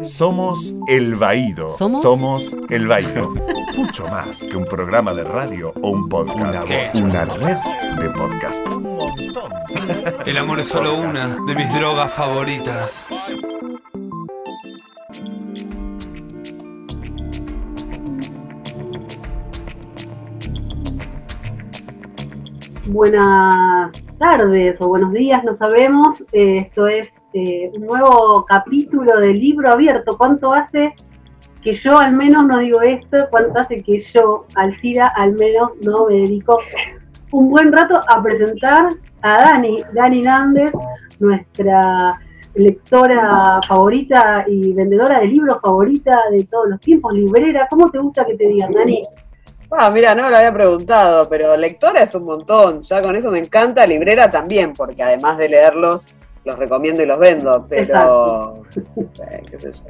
[0.00, 1.68] Somos El Baído.
[1.68, 2.56] ¿Somos?
[2.70, 3.32] El Baído.
[3.76, 6.68] Mucho más que un programa de radio o un podcast.
[6.96, 7.56] Una, red
[8.00, 8.72] de podcast.
[8.72, 9.52] Un montón.
[10.26, 13.08] El amor es solo una de mis drogas favoritas.
[22.86, 26.22] Buenas tardes o buenos días, no sabemos.
[26.32, 30.16] Eh, esto es eh, un nuevo capítulo del libro abierto.
[30.16, 30.94] ¿Cuánto hace
[31.62, 33.26] que yo al menos no digo esto?
[33.30, 36.58] ¿Cuánto hace que yo, Alcida, al menos no me dedico
[37.32, 38.88] un buen rato a presentar
[39.22, 40.72] a Dani, Dani Nández,
[41.18, 42.20] nuestra
[42.54, 47.66] lectora favorita y vendedora de libros favorita de todos los tiempos, librera.
[47.70, 49.02] ¿Cómo te gusta que te digan, Dani?
[49.70, 52.82] Ah, mira, no me lo había preguntado, pero lectora es un montón.
[52.82, 57.18] Ya con eso me encanta, librera también, porque además de leerlos, los recomiendo y los
[57.18, 58.62] vendo, pero
[59.30, 59.82] eh, qué sé yo.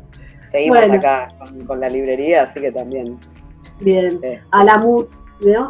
[0.51, 1.29] Seguimos acá
[1.67, 3.19] con, la librería, así que también.
[3.81, 4.21] Bien.
[4.51, 5.09] A la ¿no?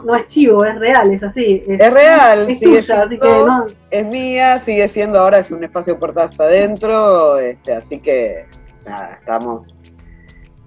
[0.02, 1.62] no es chivo, es real, es así.
[1.66, 7.38] Es, real, es, sigue siendo, es mía, sigue siendo ahora, es un espacio puertas adentro,
[7.38, 8.46] este, así que
[8.84, 9.84] nada, estamos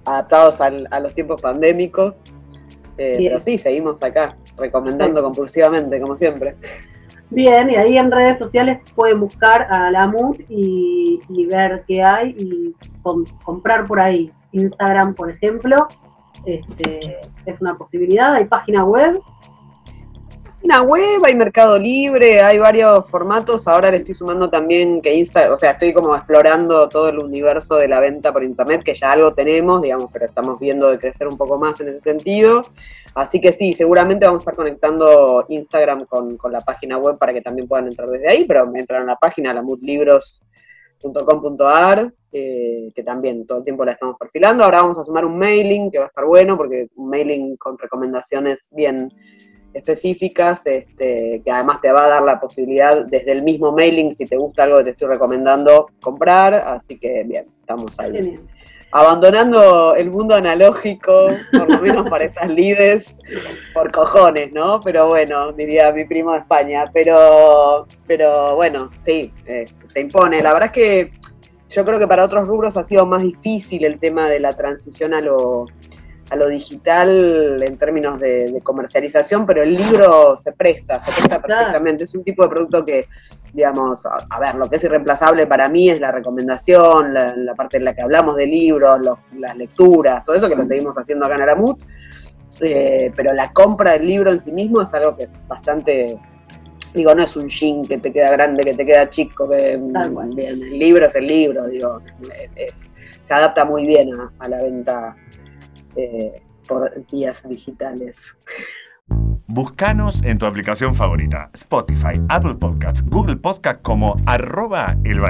[0.05, 2.23] adaptados a los tiempos pandémicos
[2.97, 6.55] eh, pero sí, seguimos acá, recomendando compulsivamente, como siempre.
[7.29, 12.35] Bien, y ahí en redes sociales pueden buscar a la MUT y, ver qué hay
[12.37, 12.75] y
[13.43, 14.31] comprar por ahí.
[14.51, 15.87] Instagram, por ejemplo,
[16.45, 18.33] este, es una posibilidad.
[18.33, 19.19] Hay página web
[20.65, 23.67] una web, hay Mercado Libre, hay varios formatos.
[23.67, 27.75] Ahora le estoy sumando también que Insta, o sea, estoy como explorando todo el universo
[27.75, 31.27] de la venta por internet, que ya algo tenemos, digamos, pero estamos viendo de crecer
[31.27, 32.63] un poco más en ese sentido.
[33.13, 37.41] Así que sí, seguramente vamos a estar conectando Instagram con, la página web para que
[37.41, 43.59] también puedan entrar desde ahí, pero entran a la página, lamutlibros.com.ar, eh, que también todo
[43.59, 44.63] el tiempo la estamos perfilando.
[44.63, 47.77] Ahora vamos a sumar un mailing, que va a estar bueno, porque un mailing con
[47.77, 49.13] recomendaciones bien
[49.75, 54.25] específicas, este, que además te va a dar la posibilidad desde el mismo mailing, si
[54.25, 56.53] te gusta algo que te estoy recomendando, comprar.
[56.53, 58.39] Así que bien, estamos ahí.
[58.91, 63.13] Abandonando el mundo analógico, por lo menos para estas lides,
[63.73, 64.79] por cojones, ¿no?
[64.79, 66.89] Pero bueno, diría mi primo de España.
[66.93, 70.41] Pero, pero bueno, sí, eh, se impone.
[70.41, 71.11] La verdad es que
[71.67, 75.13] yo creo que para otros rubros ha sido más difícil el tema de la transición
[75.13, 75.65] a lo,
[76.29, 82.03] a lo digital en términos de, comercialización, pero el libro se presta, se presta perfectamente.
[82.03, 83.05] Es un tipo de producto que,
[83.53, 87.85] digamos, a, ver, lo que es irreemplazable para mí es la recomendación, la, parte en
[87.85, 88.99] la que hablamos de libros,
[89.37, 91.83] las lecturas, todo eso que lo seguimos haciendo acá en Aramut,
[92.61, 96.17] eh, pero la compra del libro en sí mismo es algo que es bastante
[96.93, 100.79] digo, no es un jean que te queda grande, que te queda chico, que el
[100.79, 102.01] libro es el libro, digo,
[103.21, 105.13] se adapta muy bien a la venta
[105.95, 108.37] eh, por vías digitales.
[109.47, 115.21] Búscanos en tu aplicación favorita, Spotify, Apple Podcasts, Google Podcasts como arroba el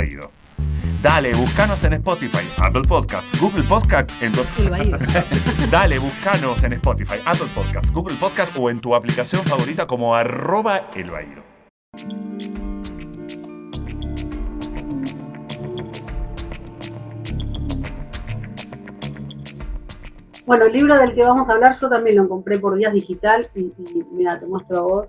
[1.01, 4.41] Dale, búscanos en Spotify, Apple Podcasts, Google Podcasts, en tu...
[5.71, 10.89] Dale, búscanos en Spotify, Apple Podcasts, Google Podcasts o en tu aplicación favorita como arroba
[10.95, 11.11] el
[20.45, 23.47] Bueno, el libro del que vamos a hablar yo también lo compré por vías digital
[23.55, 23.71] y,
[24.11, 25.07] mira, te muestro a vos.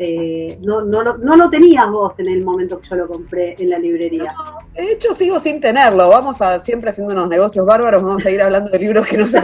[0.00, 3.70] Eh, no, no, no, lo tenías vos en el momento que yo lo compré en
[3.70, 4.32] la librería.
[4.74, 6.08] de hecho, sigo sin tenerlo.
[6.08, 9.26] Vamos a siempre haciendo unos negocios bárbaros, vamos a ir hablando de libros que no
[9.26, 9.42] se uh,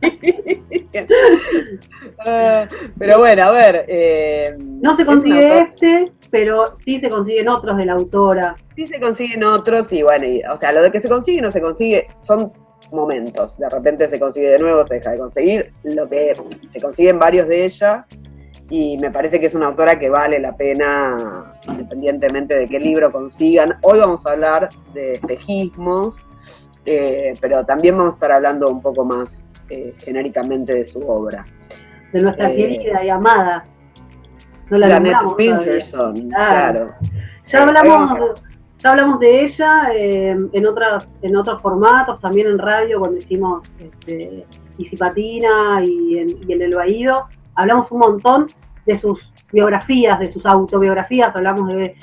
[2.98, 3.84] pero bueno, a ver.
[3.88, 8.54] Eh, no se consigue este, pero sí se consiguen otros de la autora.
[8.76, 11.60] Sí se consiguen otros, y bueno, o sea, lo de que se consigue no se
[11.60, 12.52] consigue, son
[12.92, 13.58] momentos.
[13.58, 15.72] De repente se consigue de nuevo, se deja de conseguir.
[15.82, 16.34] Lo que
[16.70, 18.06] se consiguen varios de ella
[18.72, 23.12] y me parece que es una autora que vale la pena, independientemente de qué libro
[23.12, 23.74] consigan.
[23.82, 26.26] Hoy vamos a hablar de espejismos,
[26.86, 31.44] eh, pero también vamos a estar hablando un poco más eh, genéricamente de su obra.
[32.14, 33.64] De nuestra eh, querida y amada.
[34.70, 36.94] No la Pinterson, claro.
[37.46, 38.40] Ya hablamos
[38.82, 43.62] ya hablamos de ella eh, en, otras, en otros formatos, también en radio, cuando hicimos
[43.78, 44.44] este,
[44.78, 47.26] Isipatina y en, y en El Baído.
[47.54, 48.46] Hablamos un montón
[48.86, 49.20] de sus
[49.52, 51.94] biografías, de sus autobiografías, hablamos de,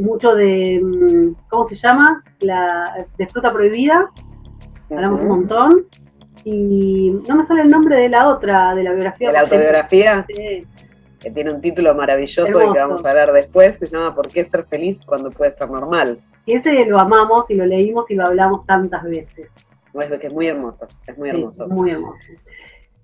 [0.00, 2.22] mucho de, mm, ¿cómo se llama?
[2.40, 4.10] La, de Fruta Prohibida,
[4.90, 5.86] hablamos un montón.
[6.46, 9.28] Y no me sale el nombre de la otra, de la biografía.
[9.28, 10.26] ¿De la autobiografía?
[10.28, 10.66] Sí
[11.24, 14.28] que tiene un título maravilloso y que vamos a ver después, que se llama ¿Por
[14.28, 16.20] qué ser feliz cuando puede ser normal?
[16.44, 19.48] que ese lo amamos y lo leímos y lo hablamos tantas veces.
[19.94, 21.68] Es que es muy hermoso, es muy hermoso.
[21.68, 22.18] muy hermoso.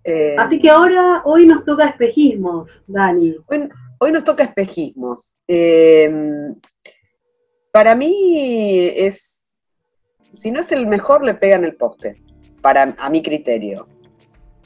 [0.05, 3.37] Eh, Así que ahora, hoy nos toca espejismos, Dani.
[3.99, 5.35] Hoy, nos toca espejismos.
[5.47, 6.55] Em,
[7.73, 9.63] para mí es,
[10.33, 12.17] si no es el mejor, le pegan el poste,
[12.61, 13.87] para, a mi criterio.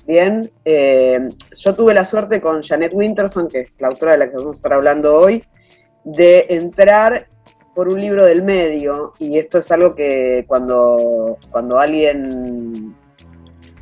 [0.07, 4.31] Bien, em, yo tuve la suerte con Janet Winterson, que es la autora de la
[4.31, 5.43] que vamos a estar hablando hoy,
[6.05, 7.29] de entrar
[7.75, 12.95] por un libro del medio, y esto es algo que cuando, cuando alguien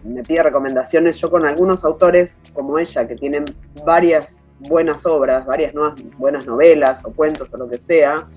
[0.04, 3.44] me pide recomendaciones, yo con algunos autores como ella, que tienen
[3.84, 8.28] varias buenas obras, varias nuevas buenas novelas o cuentos o lo que sea,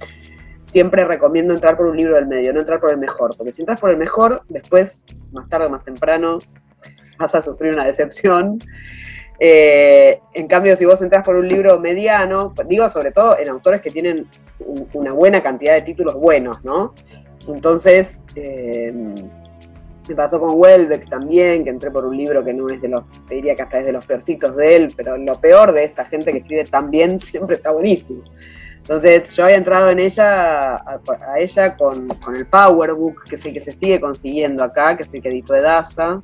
[0.72, 3.62] siempre recomiendo entrar por un libro del medio, no entrar por el mejor, porque si
[3.62, 6.40] entras por el mejor, después, más tarde o más temprano,
[7.18, 8.60] vas a sufrir una decepción.
[9.40, 13.82] Eh, en cambio, si vos entras por un libro mediano, digo sobre todo en autores
[13.82, 14.28] que tienen
[14.94, 16.94] una buena cantidad de títulos buenos, ¿no?
[17.48, 18.94] Entonces, eh,
[20.08, 23.04] me pasó con Welbeck también, que entré por un libro que no es de los,
[23.28, 26.06] te diría que hasta es de los peorcitos de él, pero lo peor de esta
[26.06, 28.24] gente que escribe tan bien siempre está buenísimo.
[28.78, 31.00] Entonces yo había entrado en ella, a,
[31.40, 35.24] ella con, el Powerbook, que es el que se sigue consiguiendo acá, que es el
[35.24, 36.22] que editó Edasa,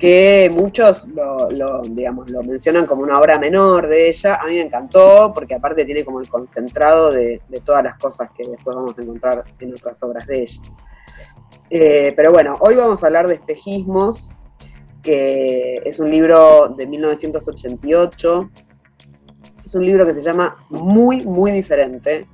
[0.00, 4.36] que muchos lo, digamos, lo mencionan como una obra menor de ella.
[4.36, 8.48] A mí me encantó, porque aparte tiene como el concentrado de, todas las cosas que
[8.48, 10.62] después vamos a encontrar en otras obras de ella.
[11.68, 14.30] Eh, pero bueno, hoy vamos a hablar de espejismos,
[15.02, 18.50] que es un libro de 1988.
[19.62, 22.26] Es un libro que se llama Muy, muy diferente,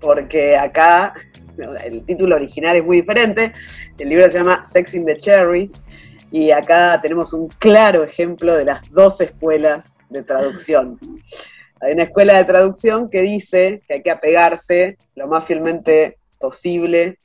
[0.00, 1.14] porque acá
[1.84, 3.52] el título original es muy diferente.
[3.96, 5.70] El libro se llama Sex in the Cherry.
[6.30, 10.98] Y acá tenemos un claro ejemplo de las dos escuelas de traducción.
[11.80, 17.18] Hay una escuela de traducción que dice que hay que apegarse lo más fielmente posible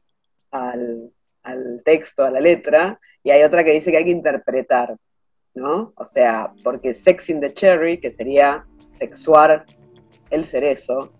[0.51, 1.11] al,
[1.43, 4.95] al texto, a la letra, y hay otra que dice que hay que interpretar,
[5.53, 5.93] ¿no?
[5.95, 9.65] O sea, porque Sex in the Cherry, que sería sexuar
[10.29, 11.13] el cerezo,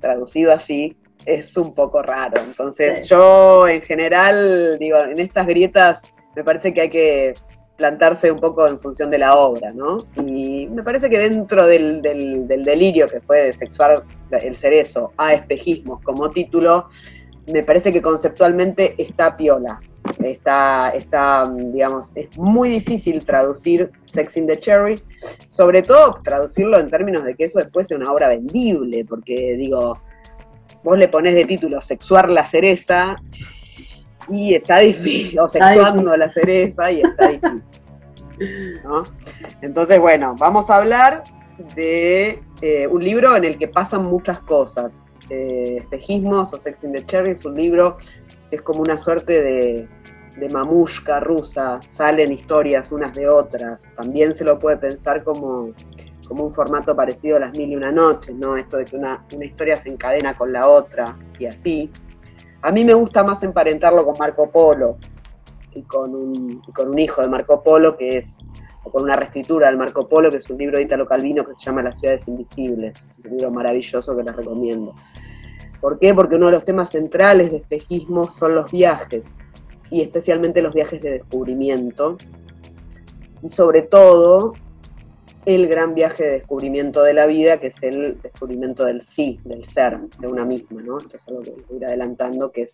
[0.00, 2.40] traducido así, es un poco raro.
[2.42, 6.02] Entonces yo en general, digo, en estas grietas
[6.34, 7.34] me parece que hay que
[7.76, 10.06] plantarse un poco en función de la obra, ¿no?
[10.16, 15.32] Y me parece que dentro del, del delirio que fue de sexuar el cerezo a
[15.32, 16.88] espejismos como título,
[17.50, 19.80] me parece que conceptualmente está piola.
[20.22, 25.00] Está, está, digamos, es muy difícil traducir Sex in the Cherry,
[25.48, 29.98] sobre todo traducirlo en términos de que eso después sea una obra vendible, porque digo,
[30.82, 33.16] vos le pones de título Sexuar la cereza
[34.28, 37.62] y está difícil, o sexuando la cereza y está difícil.
[38.84, 39.02] ¿no?
[39.60, 41.22] Entonces, bueno, vamos a hablar
[41.74, 45.18] de eh, un libro en el que pasan muchas cosas.
[45.28, 47.96] Eh, Espejismos o Sex in the Cherry es un libro
[48.48, 49.88] que es como una suerte de,
[50.36, 53.88] de mamushka rusa, salen historias unas de otras.
[53.96, 55.72] También se lo puede pensar como,
[56.26, 58.56] como un formato parecido a las mil y una noches, ¿no?
[58.56, 61.90] Esto de que una, una historia se encadena con la otra y así.
[62.62, 64.98] A mí me gusta más emparentarlo con Marco Polo
[65.74, 68.44] y con un, hijo de Marco Polo que es
[68.82, 71.54] o con una reescritura del Marco Polo, que es un libro de Italo Calvino que
[71.54, 73.08] se llama Las ciudades invisibles.
[73.18, 74.94] Es un libro maravilloso que les recomiendo.
[75.80, 76.14] ¿Por qué?
[76.14, 79.38] Porque uno de los temas centrales de espejismo son los viajes,
[79.90, 82.16] y especialmente los viajes de descubrimiento,
[83.42, 84.52] y sobre todo
[85.46, 89.64] el gran viaje de descubrimiento de la vida, que es el descubrimiento del sí, del
[89.64, 90.98] ser, de una misma, ¿no?
[90.98, 92.72] Esto es algo que voy a ir adelantando, que es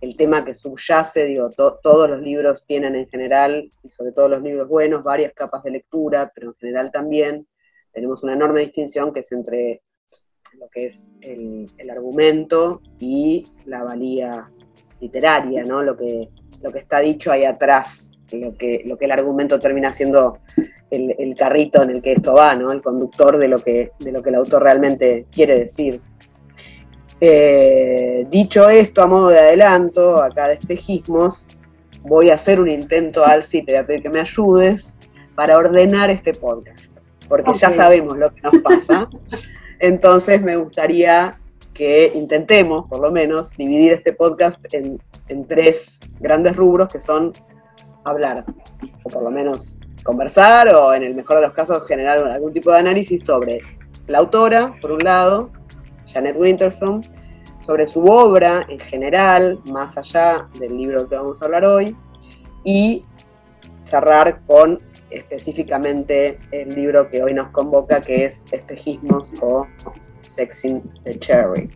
[0.00, 4.42] el tema que subyace, digo, todos los libros tienen en general, y sobre todo los
[4.42, 7.46] libros buenos, varias capas de lectura, pero en general también
[7.92, 9.82] tenemos una enorme distinción que es entre
[10.58, 14.50] lo que es el, argumento y la valía
[15.00, 15.82] literaria, ¿no?
[15.82, 16.28] Lo que,
[16.60, 20.38] lo que está dicho ahí atrás, lo que, lo que el argumento termina siendo
[20.90, 22.72] el, el, carrito en el que esto va, ¿no?
[22.72, 26.00] El conductor de lo que, de lo que el autor realmente quiere decir.
[27.20, 31.48] Eh, dicho esto, a modo de adelanto, acá de espejismos,
[32.02, 34.96] voy a hacer un intento, Alci, te voy a pedir que me ayudes
[35.34, 36.96] para ordenar este podcast,
[37.28, 39.08] porque ya sabemos lo que nos pasa.
[39.78, 41.38] Entonces me gustaría
[41.72, 47.32] que intentemos, por lo menos, dividir este podcast en, en tres grandes rubros que son
[48.04, 48.44] hablar,
[49.02, 52.70] o por lo menos conversar, o en el mejor de los casos generar algún tipo
[52.70, 53.60] de análisis sobre
[54.06, 55.50] la autora, por un lado,
[56.06, 57.00] Janet Winterson,
[57.64, 61.96] sobre su obra en general, más allá del libro que vamos a hablar hoy,
[62.64, 63.04] y
[63.84, 64.80] cerrar con
[65.10, 69.66] específicamente el libro que hoy nos convoca, que es Espejismos o
[70.20, 71.70] Sexing the Cherry.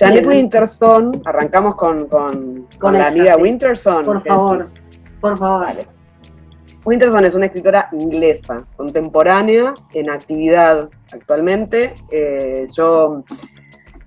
[0.00, 0.26] Janet.
[0.26, 3.36] Winterson, arrancamos con, con, la amiga.
[3.36, 4.04] Winterson.
[4.04, 4.64] Por ¿qué favor.
[5.20, 5.60] Por favor.
[5.66, 5.86] Vale.
[6.84, 11.92] Winterson es una escritora inglesa, contemporánea, en actividad actualmente.
[12.10, 13.22] Eh, yo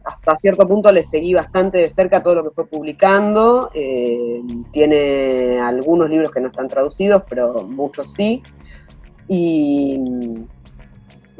[0.03, 3.69] hasta cierto punto le seguí bastante de cerca todo lo que fue publicando.
[3.75, 8.41] Eh, tiene algunos libros que no están traducidos, pero muchos sí.
[9.27, 10.01] Y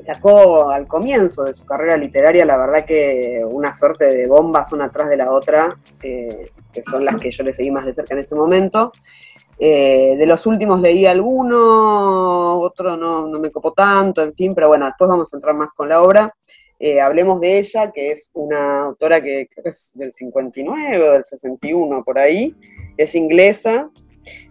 [0.03, 4.86] sacó al comienzo de su carrera literaria, la verdad que una suerte de bombas una
[4.86, 8.13] atrás de la otra, eh, que son las que yo le seguí más de cerca
[8.13, 8.91] en este momento.
[9.60, 14.67] Eh, de los últimos leí alguno, otro no, no me copó tanto, en fin, pero
[14.67, 16.33] bueno, después vamos a entrar más con la obra.
[16.79, 21.13] Eh, hablemos de ella, que es una autora que creo que es del 59 o
[21.13, 22.55] del 61, por ahí.
[22.98, 23.89] Es inglesa,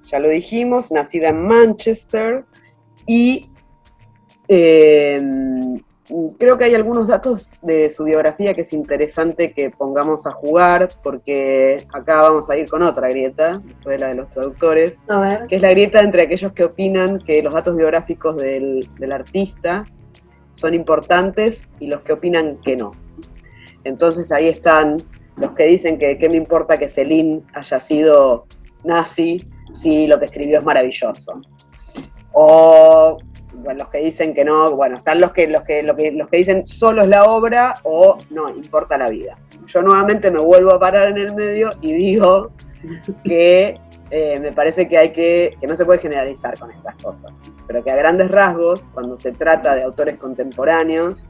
[0.04, 2.44] ya lo dijimos, nacida en Manchester
[3.06, 3.50] y
[4.54, 5.18] eh,
[6.38, 10.90] creo que hay algunos datos de su biografía que es interesante que pongamos a jugar,
[11.02, 15.20] porque acá vamos a ir con otra grieta, después de la de los traductores, A
[15.20, 15.46] ver.
[15.46, 19.84] que es la grieta entre aquellos que opinan que los datos biográficos del, del artista
[20.52, 22.92] son importantes y los que opinan que no.
[23.84, 24.98] Entonces ahí están
[25.36, 28.46] los que dicen que qué me importa que Celine haya sido
[28.84, 31.40] nazi si lo que escribió es maravilloso.
[32.34, 33.16] O
[33.62, 36.28] bueno, los que dicen que no, bueno, están los que, los, que, los, que, los
[36.28, 39.38] que dicen solo es la obra o no, importa la vida.
[39.66, 42.50] Yo nuevamente me vuelvo a parar en el medio y digo
[43.24, 47.40] que eh, me parece que hay que, que no se puede generalizar con estas cosas,
[47.66, 51.26] pero que a grandes rasgos, cuando se trata de autores contemporáneos,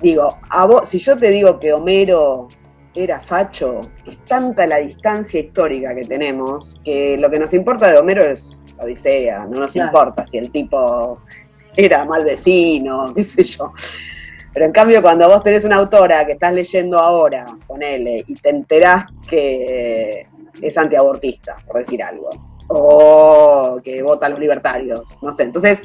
[0.00, 2.48] digo, a vos, si yo te digo que Homero
[2.94, 7.98] era facho, es tanta la distancia histórica que tenemos que lo que nos importa de
[7.98, 9.88] Homero es Odisea, no nos Claro.
[9.88, 11.20] importa si el tipo
[11.76, 13.72] era mal vecino, qué sé yo.
[14.52, 18.48] Pero en cambio, cuando vos tenés una autora que estás leyendo ahora, ponele, y te
[18.50, 20.26] enterás que
[20.62, 22.30] es antiabortista, por decir algo,
[22.68, 25.42] o que vota a los libertarios, no sé.
[25.42, 25.82] Entonces,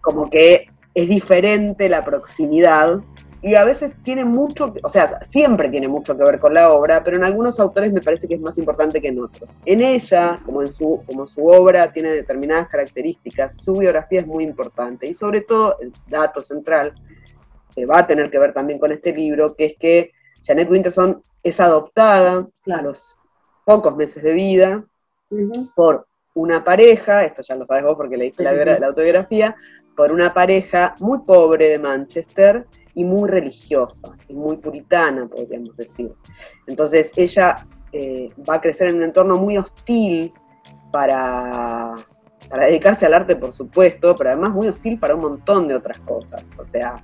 [0.00, 2.98] como que es diferente la proximidad
[3.46, 7.04] y a veces tiene mucho, o sea, siempre tiene mucho que ver con la obra,
[7.04, 9.58] pero en algunos autores me parece que es más importante que en otros.
[9.66, 14.44] En ella, como en su, como su obra tiene determinadas características, su biografía es muy
[14.44, 16.94] importante y sobre todo el dato central
[17.74, 21.22] que va a tener que ver también con este libro, que es que Janet Winterson
[21.42, 23.18] es adoptada a los
[23.66, 24.84] pocos meses de vida
[25.74, 28.80] por una pareja, esto ya lo sabes vos porque leíste la, sí, biogra- sí.
[28.80, 29.56] la autobiografía,
[29.94, 36.12] por una pareja muy pobre de Manchester y muy religiosa y muy puritana, podríamos decir.
[36.66, 40.32] Entonces ella eh, va a crecer en un entorno muy hostil
[40.92, 41.94] para,
[42.48, 45.98] para dedicarse al arte, por supuesto, pero además muy hostil para un montón de otras
[46.00, 46.50] cosas.
[46.58, 46.96] O sea,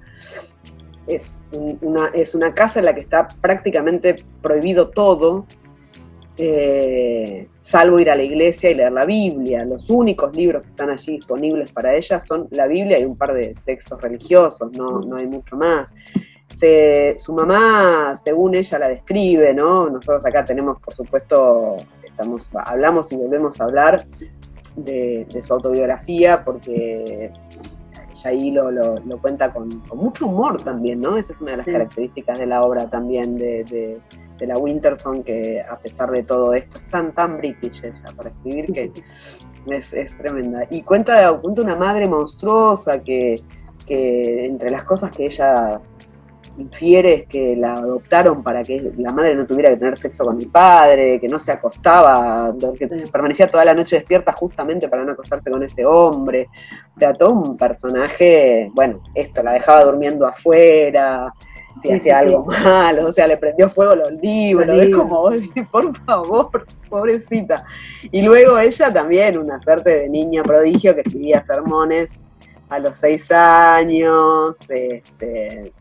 [1.06, 5.46] es, un- una, es una casa en la que está prácticamente prohibido todo,
[6.36, 9.64] eh, salvo ir a la iglesia y leer la Biblia.
[9.64, 13.34] Los únicos libros que están allí disponibles para ella son la Biblia y un par
[13.34, 15.92] de textos religiosos, no, no hay mucho más.
[16.54, 19.88] Se- su mamá, según ella la describe, ¿no?
[19.88, 24.04] Nosotros acá tenemos, por supuesto, estamos, hablamos y volvemos a hablar
[24.76, 27.30] de, de su autobiografía porque
[28.12, 31.16] ella ahí lo, lo- lo cuenta con, con mucho humor también, ¿no?
[31.16, 31.72] Esa es una de las Sí.
[31.72, 33.98] características de la obra también de, de-
[34.40, 38.30] de la Winterson, que a pesar de todo esto es tan, tan british ella para
[38.30, 38.90] escribir que
[39.76, 40.64] es, es tremenda.
[40.70, 43.40] Y cuenta, cuenta una madre monstruosa que,
[43.86, 45.80] que entre las cosas que ella
[46.58, 50.38] infiere es que la adoptaron para que la madre no tuviera que tener sexo con
[50.38, 55.12] el padre, que no se acostaba, que permanecía toda la noche despierta justamente para no
[55.12, 56.48] acostarse con ese hombre.
[56.94, 61.32] O sea, todo un personaje, bueno, esto, la dejaba durmiendo afuera,
[61.80, 64.96] si Sí, hacía sí, algo malo, o sea, le prendió fuego los libros, Los es
[64.96, 67.64] como vos decís, por favor, pobrecita.
[68.10, 72.20] Y luego ella también, una suerte de niña prodigio que escribía sermones
[72.68, 75.72] a los seis años, este,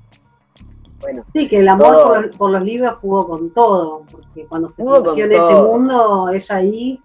[1.01, 4.75] bueno, Sí, que el amor por, por los libros jugó con todo, porque cuando se
[4.75, 7.01] Pudo en ese mundo, ella ahí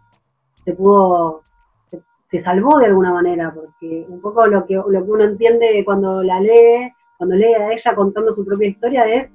[0.65, 1.43] se pudo,
[1.91, 2.01] se,
[2.31, 6.23] se salvó de alguna manera, porque un poco lo que, lo que uno entiende cuando
[6.23, 6.93] la lee,
[7.25, 9.31] cuando lee a ella contando su propia historia es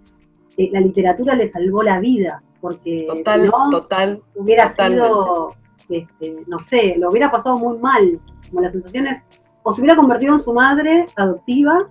[0.55, 5.07] que la literatura le salvó la vida, porque total, si no, total, hubiera totalmente.
[5.07, 5.49] sido,
[5.89, 8.19] este, no sé, lo hubiera pasado muy mal,
[8.49, 9.23] como las sensaciones,
[9.63, 11.87] o se hubiera convertido en su madre adoptiva,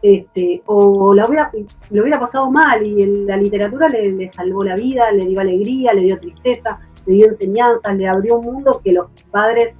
[0.00, 1.50] este, o la hubiera,
[1.90, 5.40] lo hubiera pasado mal y el- la literatura le, le salvó la vida, le dio
[5.40, 9.74] alegría, le dio tristeza, le dio enseñanzas, le abrió un mundo que los padres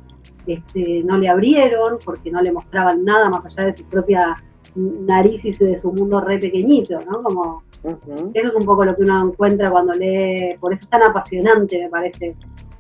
[0.47, 4.35] este, no le abrieron porque no le mostraban nada más allá de su propia
[4.75, 7.23] nariz y de su mundo re pequeñito, ¿no?
[7.23, 11.03] Como eso es un poco lo que uno encuentra cuando lee, por eso es tan
[11.03, 12.35] apasionante, me parece,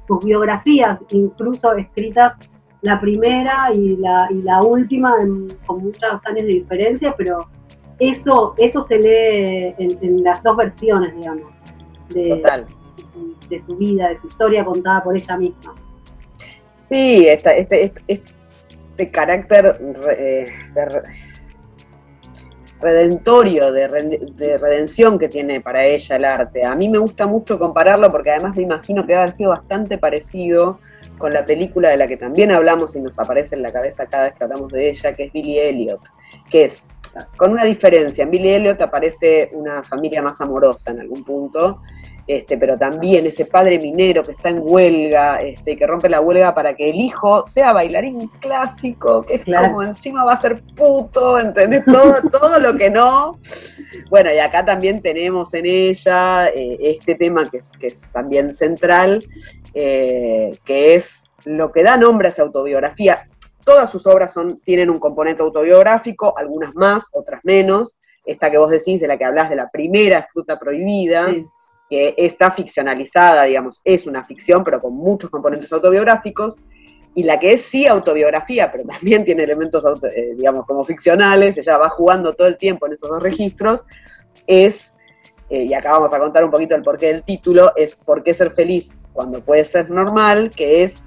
[0.07, 2.35] sus biografías, incluso escritas
[2.83, 7.41] la primera y la, y la última en- con muchos años de diferencia, pero
[7.99, 11.53] eso, eso se lee en, en las dos versiones, digamos,
[12.09, 12.67] de, Total.
[13.49, 15.75] de su vida, de su historia contada por ella misma.
[16.85, 18.23] Sí, esta- este, este,
[18.91, 19.81] este carácter
[20.19, 21.03] eh, de
[22.83, 26.67] redentorio, de, re- de redención que tiene para ella el arte.
[26.67, 29.51] A mí me gusta mucho compararlo porque además me imagino que va a haber sido
[29.51, 30.81] bastante parecido
[31.17, 34.25] con la película de la que también hablamos y nos aparece en la cabeza cada
[34.25, 36.01] vez que hablamos de ella, que es Billy Elliot,
[36.51, 36.85] que es
[37.37, 38.25] con una diferencia.
[38.25, 41.83] En Billy Elliot aparece una familia más amorosa en algún punto,
[42.26, 46.55] este, pero también ese padre minero que está en huelga, este, que rompe la huelga
[46.55, 49.69] para que el hijo sea bailarín clásico, que es Claro.
[49.69, 51.85] como encima va a ser puto, ¿entendés?
[51.85, 53.38] Todo, todo lo que no.
[54.09, 58.55] Bueno, y acá también tenemos en ella eh, este tema que es, que es también
[58.55, 59.25] central,
[59.75, 63.29] eh, que es lo que da nombre a esa autobiografía.
[63.64, 67.99] Todas sus obras son, tienen un componente autobiográfico, algunas más, otras menos.
[68.25, 71.47] Esta que vos decís, de la que hablas de la primera, Fruta Prohibida, Sí.
[71.93, 76.57] Que está ficcionalizada, digamos, es una ficción, pero con muchos componentes autobiográficos,
[77.15, 81.59] y la que es sí autobiografía, pero también tiene elementos, auto- eh, digamos, como ficcionales,
[81.59, 83.85] ella va jugando todo el tiempo en esos dos registros,
[84.47, 84.95] es,
[85.51, 88.33] eh, y acá vamos a contar un poquito el porqué del título, es ¿Por qué
[88.33, 90.51] ser feliz cuando puede ser normal?
[90.57, 91.05] que es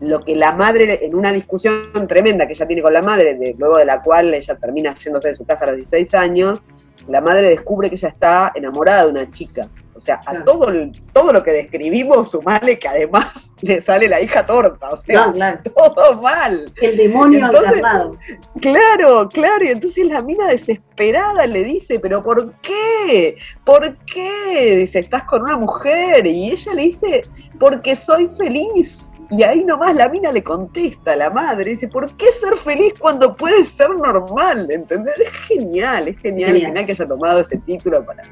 [0.00, 3.54] lo que la madre, en una discusión tremenda que ella tiene con la madre, de,
[3.56, 6.66] luego de la cual ella termina yéndose de su casa a los 16 años,
[7.06, 9.68] la madre descubre que ella está enamorada de una chica.
[10.02, 10.44] O sea, a Claro.
[10.44, 10.72] todo,
[11.12, 14.88] todo lo que describimos, sumale que además le sale la hija torta.
[14.88, 15.58] O sea, No, claro.
[15.76, 16.72] todo mal.
[16.82, 18.16] El demonio Entonces- encarnado.
[18.60, 23.36] Claro, claro, y entonces la mina desesperada le dice, pero ¿por qué?
[23.64, 24.76] ¿Por qué?
[24.78, 27.20] Dice, estás con una mujer, y ella le dice,
[27.60, 29.08] porque soy feliz.
[29.30, 32.92] Y ahí nomás la mina le contesta a la madre, dice, ¿por qué ser feliz
[32.98, 34.68] cuando puedes ser normal?
[34.70, 35.18] ¿Entendés?
[35.18, 36.66] Es genial, es genial, Genial.
[36.66, 38.22] genial que haya tomado ese título para,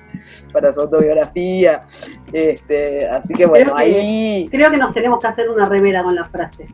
[0.53, 1.85] para su autobiografía.
[2.33, 6.03] Este, así que bueno, Creo que- ahí Creo que nos tenemos que hacer una remera
[6.03, 6.67] con la frase.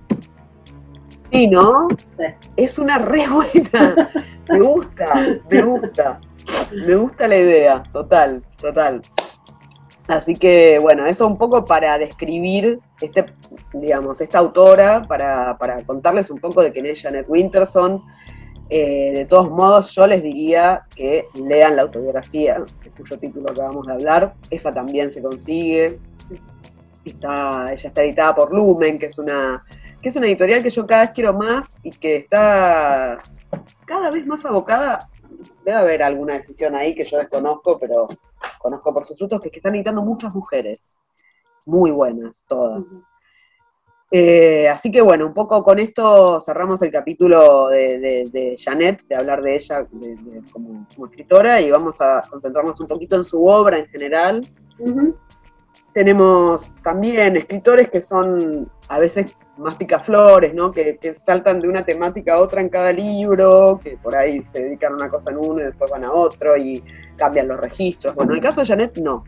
[1.32, 1.88] Sí, ¿no?
[1.90, 2.24] Sí.
[2.56, 4.10] Es una re buena.
[4.48, 6.20] Me gusta, me gusta.
[6.86, 9.02] Me gusta la idea, total, total.
[10.06, 13.26] Así que, bueno, eso un poco para describir, este,
[13.72, 18.04] digamos, esta autora, para, para contarles un poco de quién es Janet Winterson.
[18.68, 22.64] Eh, de todos modos, yo les diría que lean la autobiografía,
[22.96, 24.34] cuyo título acabamos de hablar.
[24.50, 25.98] Esa también se consigue.
[27.04, 29.64] Está, ella está editada por Lumen, que es una
[30.02, 33.18] que es una editorial que yo cada vez quiero más y que está
[33.84, 35.08] cada vez más abocada.
[35.64, 38.08] Debe haber alguna decisión ahí que yo desconozco, pero
[38.58, 40.96] conozco por sus frutos, que es que están editando muchas mujeres.
[41.64, 42.84] Muy buenas, todas.
[44.10, 49.02] Eh, así que bueno, un poco con esto cerramos el capítulo de, de- de Janet,
[49.08, 53.24] de hablar de ella de- como, como escritora, y vamos a concentrarnos un poquito en
[53.24, 54.46] su obra en general.
[54.78, 55.16] Ujú.
[55.92, 60.70] Tenemos también escritores que son a veces más picaflores, ¿no?
[60.70, 64.62] Que, que saltan de una temática a otra en cada libro, que por ahí se
[64.62, 66.84] dedican a una cosa en uno y después van a otro y
[67.16, 68.14] cambian los registros.
[68.14, 69.24] Bueno, en el caso de Janet, no.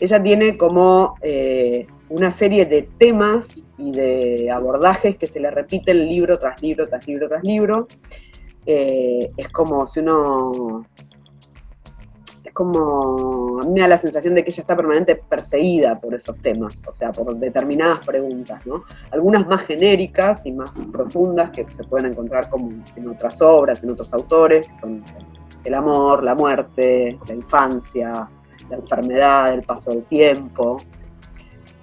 [0.00, 6.08] Ella tiene como eh, una serie de temas y de abordajes que se le repiten
[6.08, 7.86] libro tras libro, tras libro, tras libro.
[8.66, 10.84] Eh, es como si uno
[12.44, 16.14] es como, a mí me da la sensación de que ella está permanente perseguida por
[16.14, 18.84] esos temas, o sea, por determinadas preguntas, ¿no?
[19.10, 23.90] Algunas más genéricas y más profundas que se pueden encontrar como en otras obras, en
[23.90, 25.02] otros autores, que son
[25.64, 28.28] el amor, la muerte, la infancia,
[28.70, 30.78] la enfermedad, el paso del tiempo.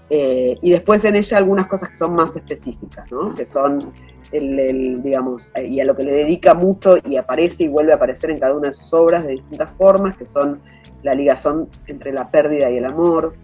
[0.09, 3.33] Eh, y después en ella algunas cosas que son más específicas, ¿no?
[3.33, 3.91] Que son
[4.31, 7.95] el, digamos, eh, y a lo que le dedica mucho y aparece y vuelve a
[7.95, 10.61] aparecer en cada una de sus obras de distintas formas, que son
[11.03, 13.35] la ligación entre la pérdida y el amor,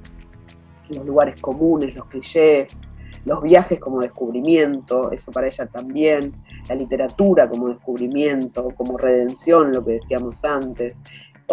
[0.90, 2.82] los lugares comunes, los clichés,
[3.26, 6.34] los viajes como descubrimiento, eso para ella también,
[6.68, 10.98] la literatura como descubrimiento, como redención, lo que decíamos antes,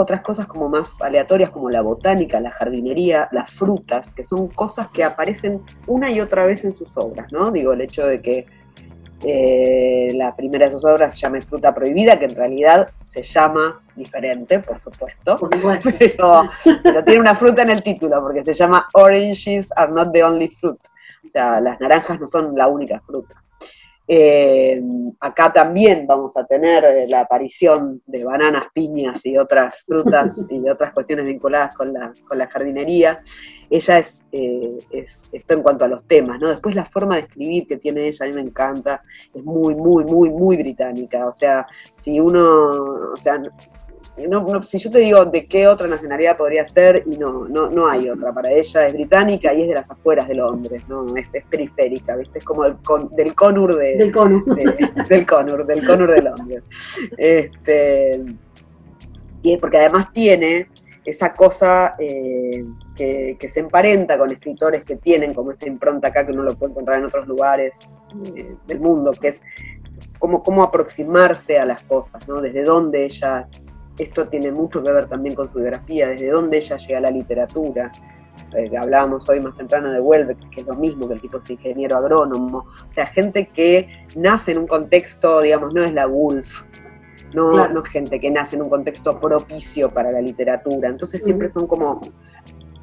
[0.01, 4.89] otras cosas como más aleatorias como la botánica, la jardinería, las frutas, que son cosas
[4.89, 7.51] que aparecen una y otra vez en sus obras, ¿no?
[7.51, 8.47] Digo, el hecho de que
[9.23, 13.83] eh, la primera de sus obras se llama Fruta Prohibida, que en realidad se llama
[13.95, 15.37] diferente, por supuesto,
[15.99, 16.49] pero,
[16.83, 20.49] pero tiene una fruta en el título, porque se llama Oranges are not the only
[20.49, 20.81] fruit.
[21.27, 23.35] O sea, las naranjas no son la única fruta.
[24.13, 24.83] Eh,
[25.21, 30.59] acá también vamos a tener eh, la aparición de bananas, piñas y otras frutas y
[30.59, 33.23] de otras cuestiones vinculadas con la, con la jardinería.
[33.71, 36.49] Ella es, eh, es, esto en cuanto a los temas, ¿no?
[36.49, 39.01] Después la forma de escribir que tiene ella, a mí me encanta,
[39.33, 41.29] es muy, muy, muy, muy británica.
[41.29, 43.41] O sea, si uno, o sea,
[44.29, 47.89] no, si yo te digo de qué otra nacionalidad podría ser, y no, no, no
[47.89, 48.33] hay otra.
[48.33, 51.05] Para ella es británica y es de las afueras de Londres, ¿no?
[51.17, 52.39] Es, periférica, ¿viste?
[52.39, 52.77] Es como del,
[53.13, 54.45] del Conur de, del Conur.
[55.09, 56.63] del Conur, del Conur de Londres.
[57.17, 58.21] Este,
[59.43, 60.69] y porque además tiene
[61.05, 66.33] esa cosa eh, que, se emparenta con escritores que tienen como esa impronta acá que
[66.33, 67.89] uno lo puede encontrar en otros lugares
[68.37, 69.43] eh, del mundo, que es
[70.19, 72.41] cómo, cómo aproximarse a las cosas, ¿no?
[72.41, 73.49] Desde dónde ella
[74.03, 77.11] esto tiene mucho que ver también con su biografía, desde dónde ella llega a la
[77.11, 77.91] literatura.
[78.57, 81.51] Eh, hablábamos hoy más temprano de Welbeck, que es lo mismo que el tipo es
[81.51, 82.59] ingeniero agrónomo.
[82.59, 86.63] O sea, gente que nace en un contexto, digamos, no es la Wolf,
[87.35, 90.89] no, no es gente que nace en un contexto propicio para la literatura.
[90.89, 92.01] Entonces siempre son como,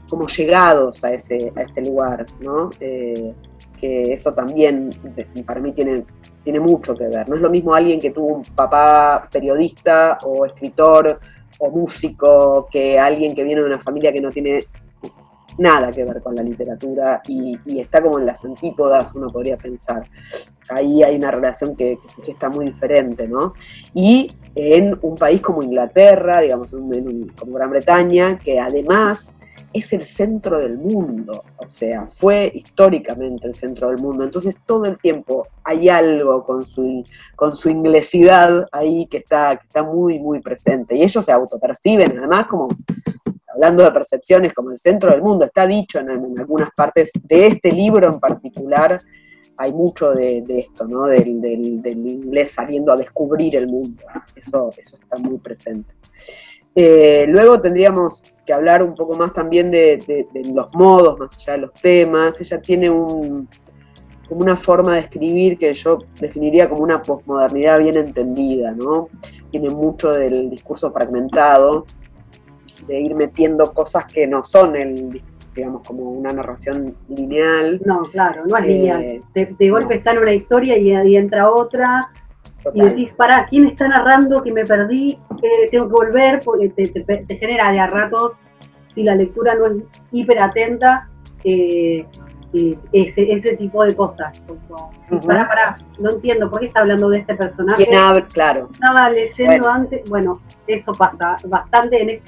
[0.10, 2.70] como llegados a ese, a ese lugar, ¿no?
[2.80, 3.34] Eh,
[3.80, 4.90] que eso también
[5.46, 6.04] para mí tiene
[6.48, 7.28] tiene mucho que ver.
[7.28, 11.20] No es lo mismo alguien que tuvo un papá periodista o escritor
[11.60, 14.66] o músico que alguien que viene de una familia que no tiene
[15.58, 20.04] nada que ver con la literatura y, está como en las antípodas, uno podría pensar.
[20.70, 23.54] Ahí hay una relación que, se gesta muy diferente, ¿no?
[23.94, 29.38] Y en un país como Inglaterra, digamos, como Gran Bretaña, que además
[29.74, 34.24] es el centro del mundo, o sea, fue históricamente el centro del mundo.
[34.24, 37.04] Entonces todo el tiempo hay algo con su,
[37.36, 40.96] con su inglesidad ahí que está, que está muy, muy presente.
[40.96, 42.68] Y ellos se autoperciben, además, como
[43.58, 45.46] hablando de percepciones, como el centro del mundo.
[45.46, 49.02] Está dicho en, algunas partes de este libro en particular,
[49.58, 51.06] hay mucho de, esto, ¿no?
[51.06, 54.04] Del, inglés saliendo a descubrir el mundo.
[54.36, 55.94] Eso, eso está muy presente.
[56.80, 61.58] Eh, luego tendríamos que hablar un poco más también de, los modos, más allá de
[61.58, 62.40] los temas.
[62.40, 63.50] Ella tiene un,
[64.30, 69.10] como una forma de escribir que yo definiría como una posmodernidad bien entendida, ¿no?
[69.50, 71.88] Tiene mucho del discurso fragmentado,
[72.86, 75.24] de ir metiendo cosas que no son el
[75.56, 77.82] digamos, como una narración lineal.
[77.84, 79.02] No, claro, no es lineal.
[79.02, 82.12] Eh, de, golpe está en una historia y, ahí entra otra,
[82.76, 85.18] y decís, pará, ¿quién está narrando que me perdí?
[85.72, 88.34] Tengo que volver, porque te, genera de a ratos,
[88.94, 91.10] si la lectura no es hiper atenta,
[91.44, 92.06] eh,
[92.54, 94.42] eh, ese, tipo de cosas.
[95.26, 97.86] Pará, pará, no entiendo, ¿por qué está hablando de este personaje?
[98.34, 98.70] Claro.
[98.72, 102.22] Estaba leyendo antes, bueno, eso pasa bastante, en,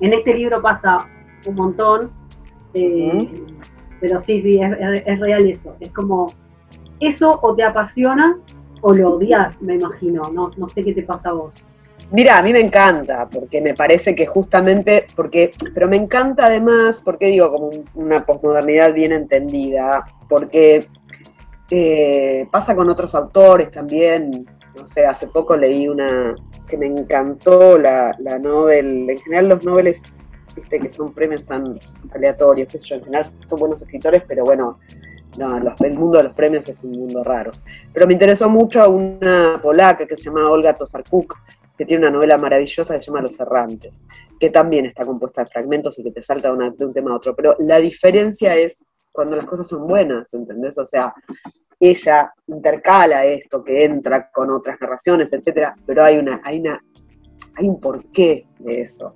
[0.00, 1.08] en este libro pasa
[1.46, 2.10] un montón,
[2.74, 3.30] eh,
[4.00, 6.32] pero sí, sí, es, es real eso, es como
[7.00, 8.36] eso o te apasiona
[8.80, 11.52] o lo odias, me imagino, no, no sé qué te pasa a vos.
[12.14, 17.02] Mira, a mí me encanta, porque me parece que justamente, porque, pero me encanta además,
[17.04, 20.86] porque digo, como una posmodernidad bien entendida, porque
[21.72, 24.46] eh, pasa con otros autores también,
[24.76, 26.36] no sé, hace poco leí una
[26.68, 30.00] que me encantó, la, la novel, en general los noveles,
[30.54, 31.76] viste que son premios tan
[32.14, 34.78] aleatorios, qué sé yo, en general son buenos escritores, pero bueno,
[35.36, 37.50] no, el mundo de los premios es un mundo raro.
[37.92, 41.36] Pero me interesó mucho una polaca que se llama Olga Tosarkuk,
[41.76, 44.04] que tiene una novela maravillosa que se llama Los Errantes,
[44.38, 47.34] que también está compuesta de fragmentos y que te salta de un tema a otro.
[47.34, 50.76] Pero la diferencia es cuando las cosas son buenas, ¿entendés?
[50.78, 51.14] O sea,
[51.78, 56.82] ella intercala esto que entra con otras narraciones, etcétera, pero hay una, hay una,
[57.56, 59.12] hay un porqué de eso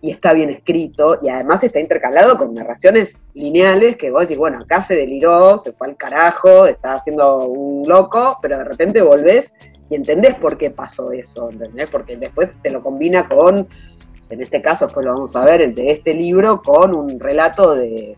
[0.00, 4.58] y está bien escrito y además está intercalado con narraciones lineales que vos decís, bueno,
[4.58, 9.52] acá se deliró, se fue al carajo, está haciendo un loco, pero de repente volvés
[9.88, 11.88] y entendés por qué pasó eso, ¿entendés?
[11.88, 13.68] Porque después te lo combina con,
[14.28, 17.74] en este caso, después lo vamos a ver, el de este libro, con un relato
[17.74, 18.16] de,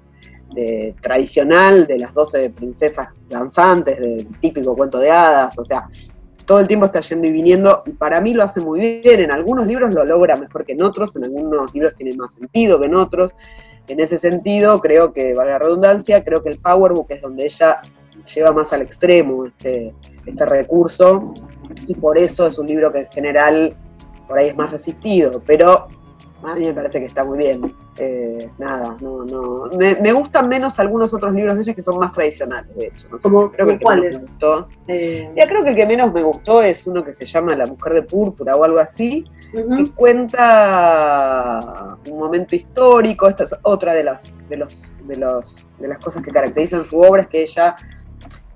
[1.01, 5.89] tradicional de las 12 princesas danzantes, del típico cuento de hadas, o sea,
[6.45, 9.31] todo el tiempo está yendo y viniendo, y para mí lo hace muy bien, en
[9.31, 12.87] algunos libros lo logra mejor que en otros, en algunos libros tiene más sentido que
[12.87, 13.33] en otros,
[13.87, 17.81] en ese sentido creo que, valga la redundancia, creo que el Powerbook es donde ella
[18.35, 19.95] lleva más al extremo este,
[20.27, 21.35] este recurso,
[21.87, 23.77] y por eso es un libro que en general
[24.27, 25.89] por ahí es más resistido, pero
[26.43, 27.75] a mí me parece que está muy bien.
[27.97, 29.65] Eh, nada, no, no.
[29.77, 33.09] Me, gustan menos algunos otros libros de ella que son más tradicionales, de hecho.
[33.09, 34.69] creo que el que menos me gustó.
[34.87, 37.67] Eh, ya creo que el que menos me gustó es uno que se llama La
[37.67, 43.29] Mujer de Púrpura o algo así, que cuenta un momento histórico.
[43.29, 47.01] Esta es otra de las, de los, de los, de las cosas que caracterizan su
[47.01, 47.75] obra, es que ella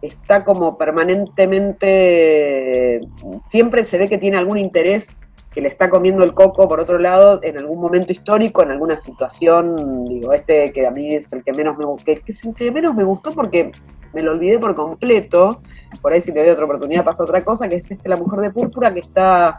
[0.03, 3.01] está como permanentemente,
[3.49, 5.21] siempre se ve que tiene algún interés
[5.53, 8.99] que le está comiendo el coco, por otro lado, en algún momento histórico, en alguna
[8.99, 12.55] situación, digo, este que a mí es el que menos me, que, que es el
[12.55, 13.71] que menos me gustó porque
[14.15, 15.63] me lo olvidé por completo,
[16.01, 18.41] por ahí si te doy otra oportunidad pasa otra cosa, que es este La Mujer
[18.41, 19.59] de Púrpura, que está...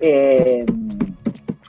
[0.00, 0.64] Eh,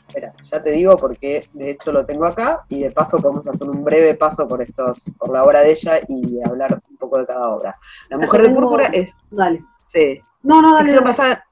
[0.08, 3.70] espera, ya te digo porque de hecho lo tengo acá y de paso podemos hacer
[3.70, 6.82] un breve paso por estos, por la obra de ella y hablar
[7.12, 7.78] poco de cada obra.
[8.10, 9.18] La Mujer de Púrpura es...
[9.30, 9.64] Dale.
[9.86, 10.20] Sí.
[10.44, 10.86] No, no, dale.
[10.86, 11.18] ficción dale.
[11.18, 11.44] basada-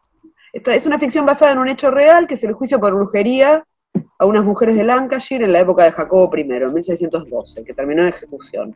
[0.53, 3.63] esta- es una ficción basada en un hecho real, que es el juicio por brujería
[4.17, 8.01] a unas mujeres de Lancashire en la época de Jacobo I, en 1612, que terminó
[8.03, 8.75] en ejecución.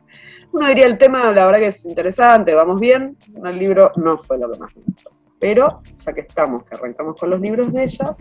[0.52, 4.38] Uno diría el tema, la verdad que es interesante, vamos bien, el libro no fue
[4.38, 5.10] lo que más me gustó.
[5.38, 8.16] Pero, ya que estamos, que arrancamos con los libros de ella,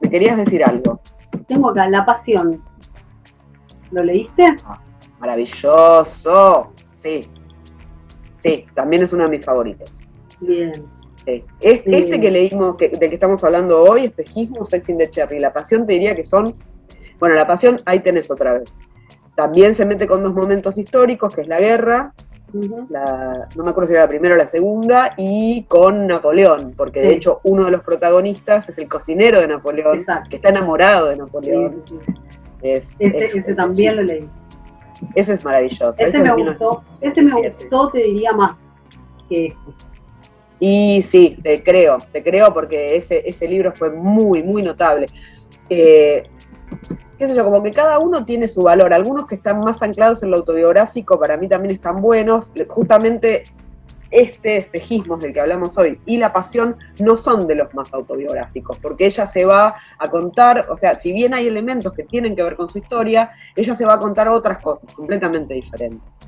[0.00, 1.00] me querías decir algo.
[1.46, 2.62] Tengo acá La Pasión.
[3.90, 4.54] ¿Lo leíste?
[5.18, 6.72] Maravilloso.
[6.94, 7.30] Sí.
[8.38, 9.90] Sí, también es uno de mis favoritos.
[10.40, 10.84] Bien.
[11.24, 11.44] Sí.
[11.60, 11.90] Es- Sí.
[11.92, 15.38] Este que leímos, que, del que estamos hablando hoy, Espejismo, Sex in the Cherry.
[15.38, 16.54] La pasión te diría que son.
[17.18, 18.78] Bueno, la pasión, ahí tenés otra vez.
[19.34, 22.12] También se mete con dos momentos históricos, que es la guerra,
[22.88, 27.00] la, no me acuerdo si era la primera o la segunda, y con Napoleón, porque
[27.00, 30.30] de hecho uno de los protagonistas es el cocinero de Napoleón, Exacto.
[30.30, 31.82] que está enamorado de Napoleón.
[31.86, 32.12] sí, sí.
[32.62, 34.28] Es- Ese, es- ese es también lo leí.
[35.14, 35.90] Ese es maravilloso.
[35.90, 36.82] ese Ese es me gustó.
[37.00, 37.64] Ese me 1917.
[37.64, 38.56] gustó, te diría más
[39.28, 39.88] que este.
[40.60, 45.06] Y sí, te creo, te creo porque ese, ese libro fue muy, muy notable.
[45.70, 46.28] Eh,
[47.16, 48.92] qué sé yo, como que cada uno tiene su valor.
[48.92, 52.52] Algunos que están más anclados en lo autobiográfico para mí también están buenos.
[52.68, 53.44] Justamente
[54.10, 58.78] este espejismo del que hablamos hoy y la pasión no son de los más autobiográficos,
[58.78, 62.42] porque ella se va a contar, o sea, si bien hay elementos que tienen que
[62.42, 66.18] ver con su historia, ella se va a contar otras cosas completamente diferentes.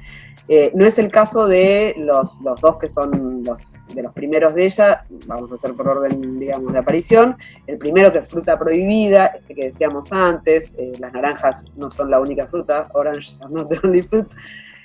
[0.53, 5.05] Eh, no es el caso de los, dos que son de los primeros de ella,
[5.27, 7.37] vamos a hacer por orden, digamos, de aparición.
[7.69, 12.11] El primero que es fruta prohibida, este que decíamos antes, eh, las naranjas no son
[12.11, 14.27] la única fruta, orange are not the only fruit.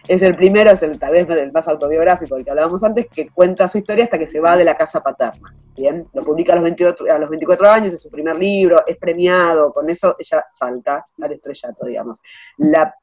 [0.08, 3.30] Es el primero, es el tal vez el más autobiográfico, el que hablábamos antes, que
[3.30, 5.56] cuenta su historia hasta que se va de la casa paterna.
[5.76, 8.98] Bien, lo publica a los 28, a los 24 años, es su primer libro, es
[8.98, 12.22] premiado, con eso ella salta al estrellato, digamos.
[12.58, 12.94] La,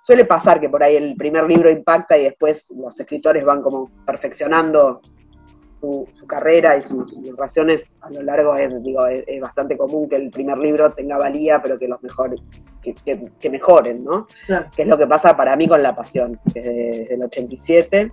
[0.00, 3.88] suele pasar que por ahí el primer libro impacta y después los escritores van como
[4.04, 5.00] perfeccionando
[5.80, 10.08] su, su carrera y sus relaciones a lo largo, es, digo, es, es bastante común
[10.08, 12.40] que el primer libro tenga valía, pero que los mejores,
[12.82, 14.26] que, que- que mejoren, ¿no?
[14.46, 14.66] Claro.
[14.76, 17.22] Que es lo que pasa para mí con La Pasión, que es de- desde el
[17.24, 18.12] 87,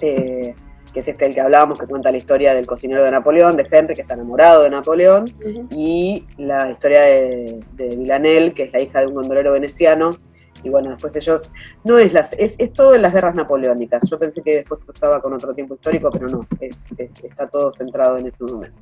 [0.00, 0.54] eh,
[0.92, 3.66] que es este el que hablábamos, que cuenta la historia del cocinero de Napoleón, de
[3.70, 5.26] Henry, que está enamorado de Napoleón,
[5.70, 10.16] y la historia de, de Villanelle, que es la hija de un gondolero veneciano.
[10.62, 11.52] Y bueno, después ellos,
[11.84, 14.08] no es las, es, es todo en las guerras napoleónicas.
[14.10, 17.72] Yo pensé que después cruzaba con otro tiempo histórico, pero no, es, es- está todo
[17.72, 18.78] centrado en ese momento.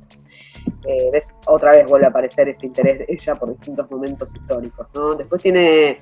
[0.87, 4.87] Eh, ves, otra vez vuelve a aparecer este interés de ella por distintos momentos históricos,
[4.93, 5.15] ¿no?
[5.15, 5.99] Después tiene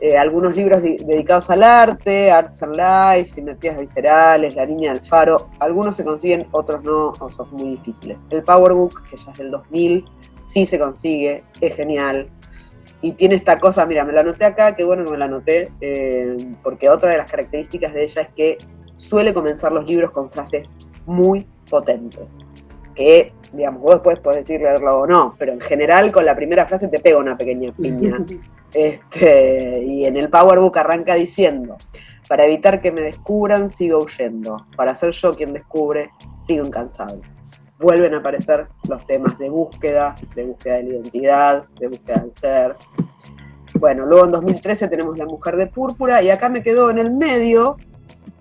[0.00, 5.04] eh, algunos libros di- dedicados al arte, Arts and Lies, Simetrías Viscerales, La Niña del
[5.04, 5.48] Faro.
[5.60, 8.26] Algunos se consiguen, otros no, o son muy difíciles.
[8.30, 10.04] El Power Book, que ya es del 2000,
[10.44, 12.28] sí se consigue, es genial.
[13.04, 15.70] Y tiene esta cosa, mira, me la anoté acá, qué bueno que me la anoté,
[15.82, 18.56] eh, porque otra de las características de ella es que
[18.96, 20.70] suele comenzar los libros con frases
[21.04, 22.46] muy potentes.
[22.94, 26.64] Que, digamos, vos después podés decir leerlo o no, pero en general con la primera
[26.64, 28.24] frase te pega una pequeña piña.
[28.72, 31.76] Este, y en el Powerbook arranca diciendo,
[32.26, 34.66] para evitar que me descubran, sigo huyendo.
[34.76, 37.20] Para ser yo quien descubre, sigo incansable.
[37.84, 42.32] Vuelven a aparecer los temas de búsqueda, de búsqueda de la identidad, de búsqueda del
[42.32, 42.76] ser.
[43.78, 47.12] Bueno, luego en 2013 tenemos La Mujer de Púrpura y acá me quedó en el
[47.12, 47.76] medio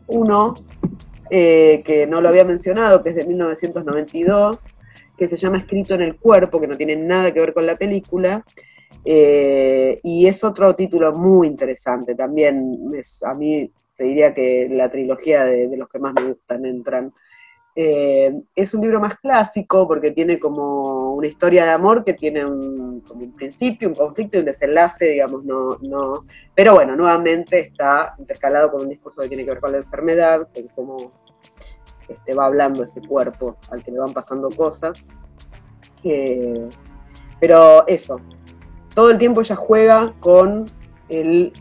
[0.07, 0.53] uno
[1.29, 4.63] eh, que no lo había mencionado, que es de 1992,
[5.17, 7.75] que se llama Escrito en el Cuerpo, que no tiene nada que ver con la
[7.75, 8.45] película,
[9.03, 12.15] eh, y es otro título muy interesante.
[12.15, 12.77] También
[13.25, 17.11] a mí te diría que la trilogía de los que más me gustan entran.
[17.75, 22.45] Eh, es un libro más clásico porque tiene como una historia de amor que tiene
[22.45, 26.25] un, como un principio, un conflicto y un desenlace, digamos, no, no.
[26.53, 30.47] Pero bueno, nuevamente está intercalado con un discurso que tiene que ver con la enfermedad,
[30.53, 31.11] con cómo
[32.07, 35.03] este, va hablando ese cuerpo al que le van pasando cosas.
[36.03, 36.67] Eh,
[37.39, 38.19] pero eso,
[38.93, 40.65] todo el tiempo ella juega con
[41.09, 41.51] el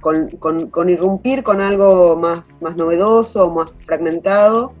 [0.00, 4.72] con, con- con irrumpir con algo más, más novedoso, más fragmentado,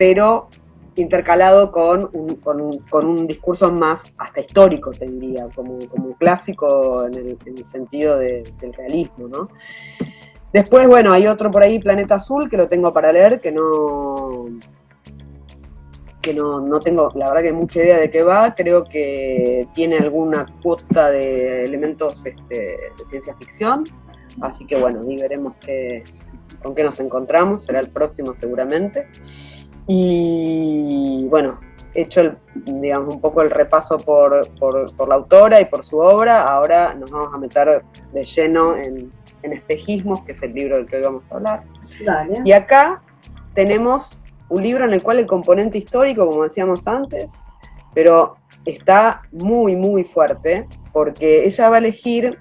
[0.00, 0.48] pero
[0.96, 6.16] intercalado con un, con un- con un discurso más hasta histórico, te diría, como, como
[6.16, 9.48] clásico en el, en el sentido de- del realismo, ¿no?
[10.54, 14.46] Después, bueno, hay otro por ahí, Planeta Azul, que lo tengo para leer, que no.
[16.22, 18.54] que no, no tengo, la verdad que mucha idea de qué va.
[18.54, 22.56] Creo que tiene alguna cuota de elementos este,
[22.98, 23.84] de ciencia ficción.
[24.40, 26.02] Así que bueno, y veremos qué,
[26.62, 27.64] con qué nos encontramos.
[27.64, 29.06] Será el próximo seguramente.
[29.92, 31.58] Y bueno,
[31.94, 35.98] hecho el, digamos, un poco el repaso por, por, por, la autora y por su
[35.98, 39.10] obra, ahora nos vamos a meter de lleno en,
[39.42, 41.64] en espejismos, que es el libro del que hoy vamos a hablar.
[42.04, 42.40] Dale.
[42.44, 43.02] Y acá
[43.52, 47.32] tenemos un libro en el cual el componente histórico, como decíamos antes,
[47.92, 52.38] pero está muy, muy fuerte, porque ella va a elegir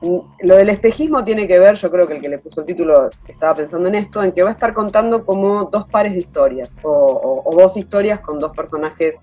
[0.00, 3.10] lo del espejismo tiene que ver, yo creo que el que le puso el título
[3.26, 6.76] estaba pensando en esto, en que va a estar contando como dos pares de historias,
[6.84, 9.18] o, dos historias con dos personajes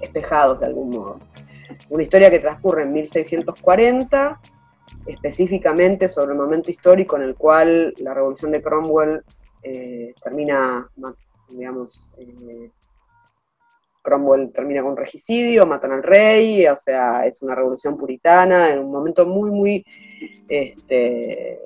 [0.00, 1.18] espejados de algún modo.
[1.88, 4.40] Una historia que transcurre en 1640,
[5.06, 9.22] específicamente sobre el momento histórico en el cual la revolución de Cromwell
[9.62, 10.88] eh, termina,
[11.48, 12.70] digamos, eh,
[14.02, 18.92] Cromwell termina con regicidio, matan al rey, o sea, es una revolución puritana, en un
[18.92, 19.84] momento muy, muy
[20.48, 21.58] este,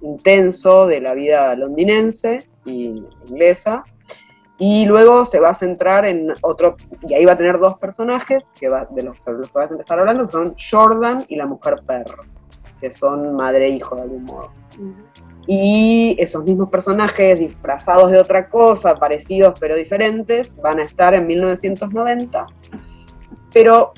[0.00, 3.84] intenso de la vida londinense y inglesa.
[4.56, 6.76] Y luego se va a centrar en otro,
[7.08, 9.68] y ahí va a tener dos personajes que va, de los, sobre los que vas
[9.68, 12.22] a empezar hablando, que son Jordan y la mujer perro,
[12.80, 14.52] que son madre e hijo de algún modo.
[15.46, 21.26] Y esos mismos personajes disfrazados de otra cosa, parecidos pero diferentes, van a estar en
[21.26, 22.46] 1990,
[23.52, 23.92] pero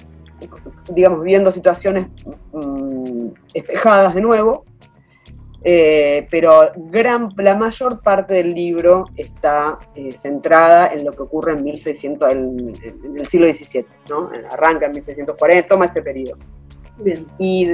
[0.92, 2.08] digamos viendo situaciones
[2.52, 4.64] mmm, espejadas de nuevo,
[5.64, 11.52] eh, pero gran, la mayor parte del libro está eh, centrada en lo que ocurre
[11.52, 14.30] en, 1600, en, en el siglo XVII, ¿no?
[14.50, 16.38] arranca en 1640, toma ese periodo.
[16.98, 17.26] Bien.
[17.38, 17.72] Y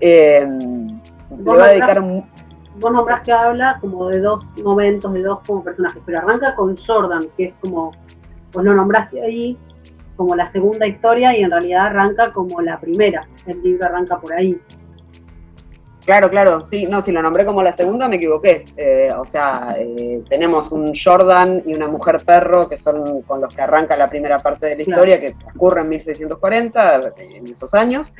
[0.00, 5.40] eh, le va a dedicar vos nombrás que habla como de dos momentos, de dos
[5.46, 7.92] como personajes, pero arranca con Jordan, que es como,
[8.52, 9.58] vos lo nombraste ahí,
[10.16, 14.32] como la segunda historia y en realidad arranca como la primera, el libro arranca por
[14.32, 14.58] ahí.
[16.04, 18.64] Claro, claro, sí, no, si lo nombré como la segunda me equivoqué.
[18.76, 23.54] Eh, o sea, eh, tenemos un Jordan y una mujer perro que son con los
[23.54, 25.36] que arranca la primera parte de la historia, claro.
[25.38, 28.12] que ocurre en 1640, en esos años.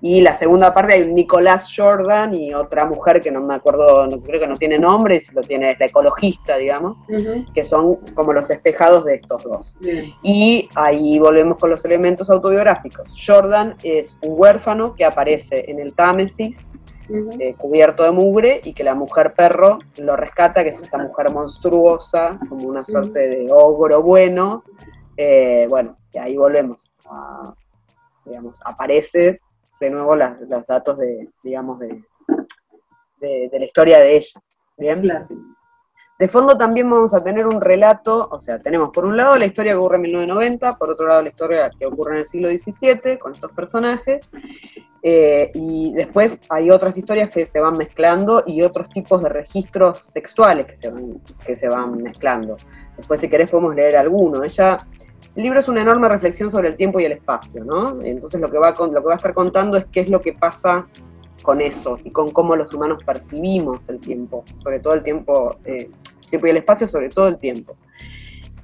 [0.00, 4.06] Y la segunda parte hay un Nicolás Jordan y otra mujer que no me acuerdo,
[4.06, 7.52] no, creo que no tiene nombre, lo tiene es la ecologista, digamos, uh -huh.
[7.52, 9.76] que son como los espejados de estos dos.
[9.80, 10.14] Uh -huh.
[10.22, 13.12] Y ahí volvemos con los elementos autobiográficos.
[13.26, 16.70] Jordan es un huérfano que aparece en el Támesis,
[17.08, 17.36] uh -huh.
[17.40, 21.30] eh, cubierto de mugre, y que la mujer perro lo rescata, que es esta mujer
[21.32, 24.62] monstruosa, como una suerte de ogro bueno.
[25.16, 26.92] Eh, bueno, y ahí volvemos.
[27.10, 27.52] A,
[28.24, 29.40] digamos, aparece
[29.80, 32.02] de nuevo las, los datos de, digamos, de,
[33.20, 34.40] de, de, la historia de ella.
[34.76, 35.00] Bien.
[35.00, 35.28] Claro.
[36.18, 39.46] De fondo también vamos a tener un relato, o sea, tenemos por un lado la
[39.46, 42.48] historia que ocurre en 1990, por otro lado la historia que ocurre en el siglo
[42.48, 44.28] XVII con estos personajes,
[45.00, 50.10] eh, y después hay otras historias que se van mezclando y otros tipos de registros
[50.12, 52.56] textuales que se van, que se van mezclando.
[52.96, 54.42] Después si querés podemos leer alguno.
[54.42, 54.84] Ella
[55.38, 58.02] el libro es una enorme reflexión sobre el tiempo y el espacio, ¿no?
[58.02, 60.20] Entonces lo que, va a, lo que va a estar contando es qué es lo
[60.20, 60.88] que pasa
[61.42, 65.92] con eso y con cómo los humanos percibimos el tiempo, sobre todo el tiempo, eh,
[66.28, 67.76] tiempo y el espacio, sobre todo el tiempo.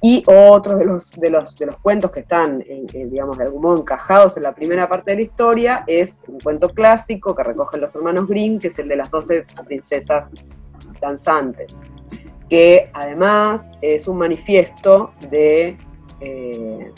[0.01, 3.45] Y otros de los, de los, de los cuentos que están, en, en, digamos, de
[3.45, 7.43] algún modo encajados en la primera parte de la historia es un cuento clásico que
[7.43, 10.29] recogen los hermanos Grimm, que es el de las 12 princesas
[10.99, 11.73] danzantes,
[12.49, 15.77] que además es un manifiesto de
[16.19, 16.91] eh,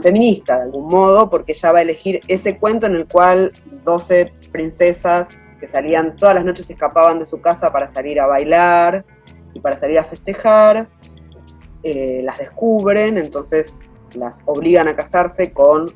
[0.00, 3.52] feminista de algún modo, porque ella va a elegir ese cuento en el cual
[3.84, 5.28] 12 princesas
[5.60, 9.04] que salían todas las noches escapaban de su casa para salir a bailar
[9.54, 10.88] y para salir a festejar,
[11.82, 15.90] eh, las descubren, entonces las obligan a casarse con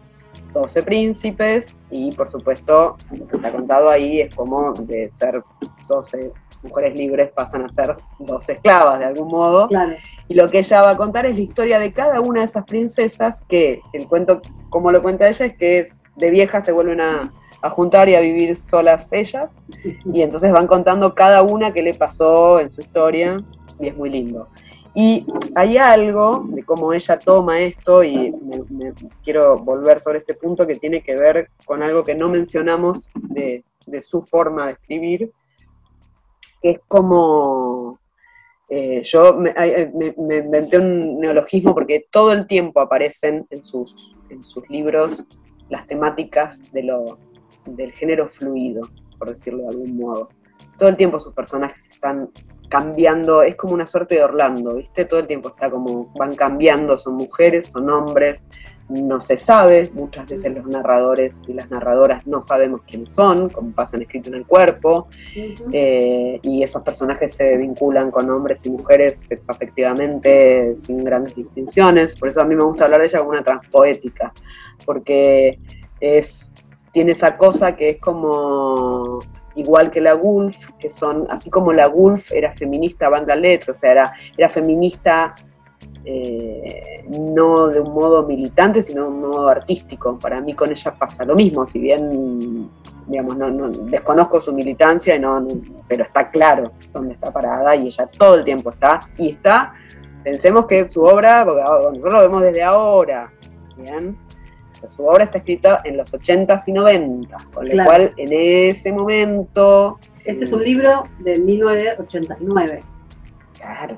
[0.52, 5.42] 12 príncipes y por supuesto lo que está contado ahí es como de ser
[5.88, 9.68] 12 mujeres libres pasan a ser 12 esclavas de algún modo.
[9.68, 9.94] Claro.
[10.28, 12.64] Y lo que ella va a contar es la historia de cada una de esas
[12.64, 17.00] princesas, que el cuento, como lo cuenta ella, es que es de viejas se vuelven
[17.00, 17.32] a,
[17.62, 19.58] a, juntar y a vivir solas ellas,
[20.04, 23.42] y entonces van contando cada una que le pasó en su historia,
[23.80, 24.48] y es muy lindo.
[24.94, 28.92] Y hay algo de cómo ella toma esto, y me, me
[29.24, 33.64] quiero volver sobre este punto que tiene que ver con algo que no mencionamos de,
[33.86, 35.32] de su forma de escribir,
[36.62, 37.98] que es como
[38.68, 39.52] eh, yo me,
[39.92, 45.28] me, me, inventé un neologismo porque todo el tiempo aparecen en sus, en sus libros
[45.68, 47.18] las temáticas de lo,
[47.66, 48.88] del género fluido,
[49.18, 50.28] por decirlo de algún modo.
[50.78, 52.30] todo el tiempo sus personajes están
[52.68, 55.04] cambiando, es como una suerte de Orlando, ¿viste?
[55.04, 58.46] Todo el tiempo está como, van cambiando, son mujeres, son hombres,
[58.92, 63.72] no se sabe, muchas veces los narradores y las narradoras no sabemos quiénes son, como
[63.72, 65.08] pasa en Escrito en el Cuerpo,
[65.72, 72.28] eh, y esos personajes se vinculan con hombres y mujeres sexoafectivamente sin grandes distinciones, por
[72.28, 74.32] eso a mí me gusta hablar de ella como una transpoética,
[74.84, 75.58] porque
[75.98, 76.50] es,
[76.92, 79.20] tiene esa cosa que es como
[79.54, 83.74] igual que la Gulf, que son, así como la Gulf era feminista banda letra, o
[83.74, 85.34] sea, era, era feminista
[86.04, 90.18] eh, no de un modo militante, sino de un modo artístico.
[90.18, 92.68] Para mí con ella pasa lo mismo, si bien,
[93.06, 95.46] digamos, no, desconozco su militancia, no,
[95.86, 99.74] pero está claro dónde está parada y ella todo el tiempo está, y está,
[100.24, 103.32] pensemos que su obra, porque nosotros lo vemos desde ahora,
[103.76, 104.16] ¿bien?
[104.88, 109.98] su obra está escrita en los 80s y 90s, con lo cual en ese momento...
[110.24, 112.82] Este es un libro de 1989.
[113.58, 113.96] Claro,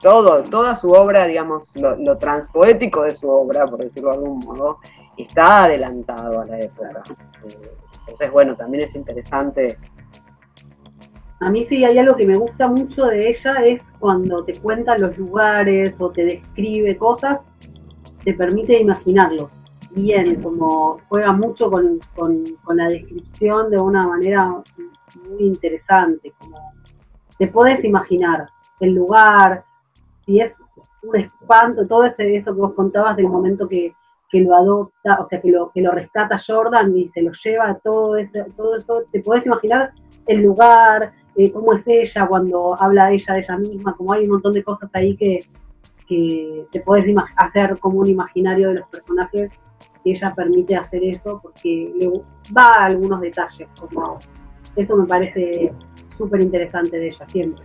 [0.00, 4.78] Todo, toda su obra, digamos, lo, transpoético de su obra, por decirlo de algún modo,
[5.16, 7.02] está adelantado a la época.
[8.00, 9.78] Entonces, bueno, también es interesante.
[11.40, 14.96] A mí sí hay algo que me gusta mucho de ella, es cuando te cuenta
[14.98, 17.40] los lugares o te describe cosas
[18.24, 19.50] te permite imaginarlo
[19.90, 21.98] bien, como juega mucho con,
[22.74, 24.62] la descripción de una manera
[25.26, 26.58] muy interesante, como
[27.38, 28.48] te puedes imaginar
[28.80, 29.64] el lugar,
[30.28, 30.52] si es
[31.02, 33.94] un espanto, todo ese, eso que vos contabas del momento que,
[34.30, 38.16] lo adopta, o sea, que lo, que lo rescata Jordan y se lo lleva, todo,
[38.18, 39.92] ese, todo eso, te puedes imaginar
[40.26, 44.32] el lugar, eh, cómo es ella cuando habla ella de ella misma, como hay un
[44.32, 45.46] montón de cosas ahí que,
[46.06, 47.06] que te puedes
[47.36, 49.50] hacer como un imaginario de los personajes
[50.04, 52.08] y ella permite hacer eso porque le
[52.54, 54.18] va a algunos detalles, como
[54.76, 55.72] eso me parece
[56.18, 57.64] súper interesante de ella siempre.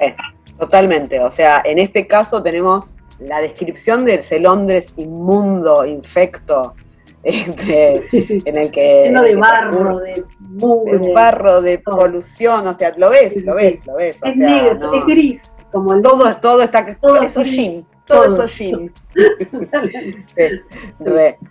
[0.00, 0.16] Eh,
[0.60, 6.74] totalmente, o sea, en este caso tenemos la descripción de ese Londres inmundo, infecto,
[7.24, 8.06] este,
[8.48, 9.02] en el que...
[9.06, 10.98] Lleno de barro, de mugre.
[10.98, 14.18] De barro, de polución, o sea, lo ves, lo ves, lo ves.
[14.22, 15.40] es negro, es gris
[15.70, 18.92] todo, todo está, todo, es Oshin, todo, es Oshin.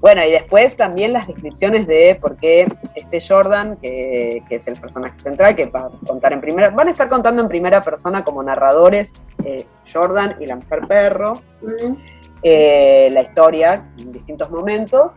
[0.00, 5.18] Bueno, y después también las descripciones de por qué este Jordan, que, es el personaje
[5.20, 8.42] central, que va a contar en primera, van a estar contando en primera persona como
[8.42, 11.40] narradores eh, Jordan y la mujer perro,
[12.42, 15.14] eh, la historia en distintos momentos,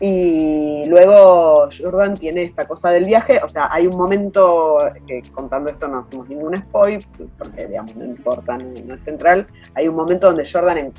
[0.00, 5.70] y luego Jordan tiene esta cosa del viaje, o sea, hay un momento, que contando
[5.70, 7.04] esto no hacemos ningún spoil,
[7.38, 10.92] porque digamos no importa, no, es central, hay un momento donde Jordan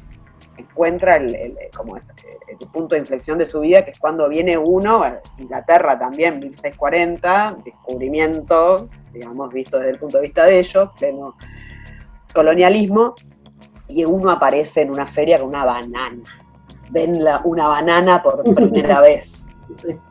[0.57, 2.11] encuentra el, como es,
[2.47, 5.03] el punto de inflexión de su vida, que es cuando viene uno,
[5.37, 11.35] Inglaterra también, 1640, descubrimiento, digamos, visto desde el punto de vista de ellos, pleno
[12.33, 13.13] colonialismo,
[13.87, 16.46] y uno aparece en una feria con una banana
[16.91, 19.47] ven una banana por primera vez.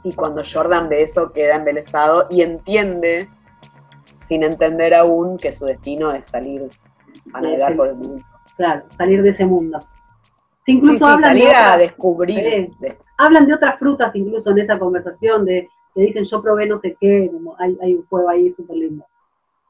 [0.02, 3.28] Y cuando Jordan ve eso queda embelesado y entiende,
[4.26, 6.68] sin entender aún, que su destino es salir
[7.32, 8.24] a navegar por el mundo.
[8.56, 9.78] Claro, salir de ese mundo.
[10.66, 12.70] Incluso salir a descubrir.
[13.18, 16.96] Hablan de otras frutas incluso en esa conversación, de que dicen yo probé no sé
[17.00, 19.04] qué, hay, hay un juego ahí súper lindo.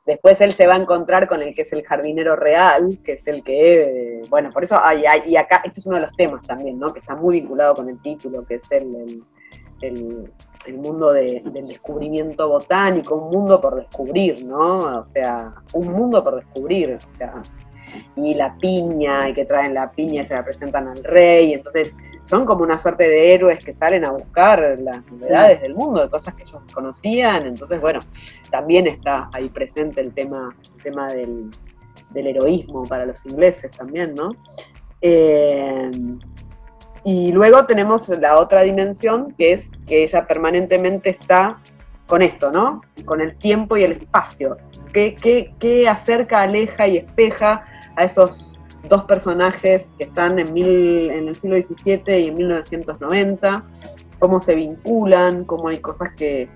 [0.06, 3.26] Después él se va a encontrar con el que es el jardinero real, que es
[3.26, 6.78] el que, bueno, por eso, hay, y acá, este es uno de los temas también,
[6.78, 6.92] ¿no?
[6.92, 9.24] Que está muy vinculado con el título, que es el,
[9.82, 10.32] el,
[10.76, 15.00] mundo del descubrimiento botánico, un mundo por descubrir, ¿no?
[15.00, 17.42] O sea, un mundo por descubrir, o sea,
[18.14, 21.96] y la piña, y que traen la piña y se la presentan al rey, entonces
[22.26, 26.10] son como una suerte de héroes que salen a buscar las novedades del mundo, de
[26.10, 27.46] cosas que ellos conocían.
[27.46, 28.00] Entonces, bueno,
[28.50, 31.50] también está ahí presente el tema, tema del,
[32.12, 34.30] heroísmo para los ingleses también, ¿no?
[35.00, 35.90] Eh,
[37.04, 41.58] y luego tenemos la otra dimensión, que es que ella permanentemente está
[42.08, 42.80] con esto, ¿no?
[43.04, 44.56] Con el tiempo y el espacio.
[44.92, 45.14] ¿Qué,
[45.60, 47.64] qué acerca, aleja y espeja
[47.94, 48.58] a esos
[48.88, 53.64] dos personajes que están en, mil, en el siglo XVII y en 1990,
[54.18, 56.48] cómo se vinculan, cómo hay cosas que,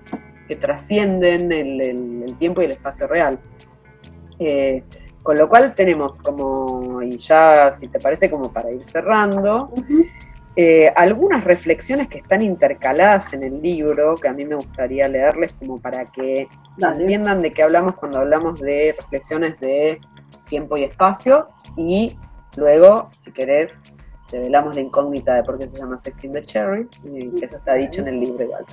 [0.59, 3.39] trascienden el, tiempo y el espacio real.
[4.37, 4.83] Eh,
[5.23, 9.71] con lo cual tenemos como, y ya si te parece como para ir cerrando,
[10.57, 15.53] eh, algunas reflexiones que están intercaladas en el libro, que a mí me gustaría leerles
[15.53, 20.01] como para que entiendan de qué hablamos cuando hablamos de reflexiones de
[20.51, 21.47] tiempo y espacio
[21.77, 22.15] y
[22.57, 23.81] luego, si querés,
[24.31, 27.75] revelamos la incógnita de por qué se llama Sex in the Cherry, y eso está
[27.75, 28.65] dicho en el libro igual.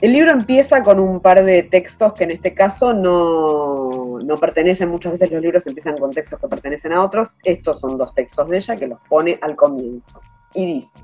[0.00, 4.88] El libro empieza con un par de textos que en este caso no, no, pertenecen,
[4.88, 7.36] muchas veces los libros empiezan con textos que pertenecen a otros.
[7.44, 10.22] Estos son dos textos de ella que los pone al comienzo.
[10.54, 10.98] Y dice,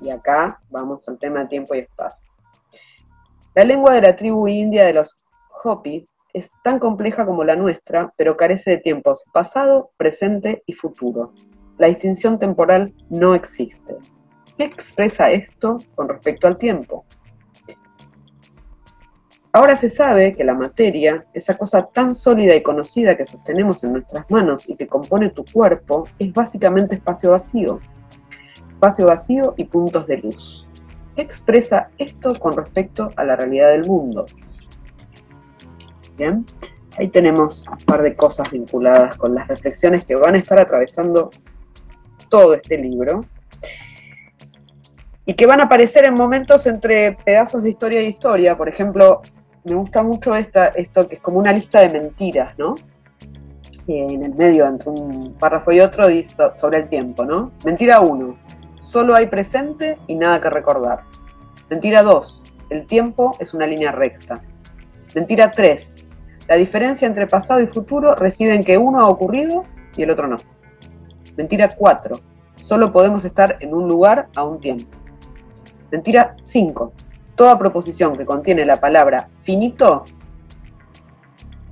[0.00, 2.30] y acá vamos al tema de tiempo y espacio.
[3.54, 5.20] La lengua de la tribu india de los
[5.62, 6.08] Hopi
[6.38, 11.32] es tan compleja como la nuestra, pero carece de tiempos pasado, presente y futuro.
[11.76, 13.96] La distinción temporal no existe.
[14.56, 17.04] ¿Qué expresa esto con respecto al tiempo?
[19.52, 23.92] Ahora se sabe que la materia, esa cosa tan sólida y conocida que sostenemos en
[23.92, 27.80] nuestras manos y que compone tu cuerpo, es básicamente espacio vacío.
[28.70, 30.66] Espacio vacío y puntos de luz.
[31.16, 34.26] ¿Qué expresa esto con respecto a la realidad del mundo?
[36.18, 36.44] Bien,
[36.98, 41.30] ahí tenemos un par de cosas vinculadas con las reflexiones que van a estar atravesando
[42.28, 43.24] todo este libro
[45.24, 48.56] y que van a aparecer en momentos entre pedazos de historia y historia.
[48.56, 49.22] Por ejemplo,
[49.64, 52.74] me gusta mucho esta, esto que es como una lista de mentiras, ¿no?
[53.88, 57.52] en el medio, entre un párrafo y otro, dice sobre el tiempo, ¿no?
[57.64, 58.36] Mentira 1,
[58.80, 61.04] solo hay presente y nada que recordar.
[61.70, 64.42] Mentira 2, el tiempo es una línea recta.
[65.14, 65.97] Mentira 3,
[66.48, 69.64] la diferencia entre pasado y futuro reside en que uno ha ocurrido
[69.96, 70.36] y el otro no.
[71.36, 72.18] Mentira 4,
[72.56, 74.88] solo podemos estar en un lugar a un tiempo.
[75.90, 76.92] Mentira 5,
[77.38, 80.02] Toda proposición que contiene la palabra finito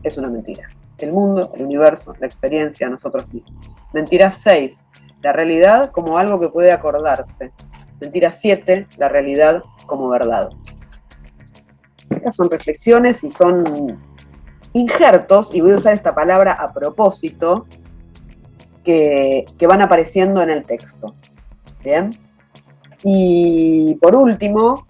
[0.04, 0.68] es una mentira.
[0.96, 3.52] El mundo, el universo, la experiencia, nosotros mismos.
[3.92, 4.86] Mentira 6.
[5.22, 7.50] La realidad como algo que puede acordarse.
[8.00, 8.86] Mentira 7.
[8.96, 10.50] La realidad como verdad.
[12.10, 13.98] Estas son reflexiones y son
[14.76, 17.66] injertos, y voy a usar esta palabra a propósito,
[18.84, 21.14] que, que van apareciendo en el texto.
[21.82, 22.10] ¿Bien?
[23.02, 24.86] Y por último,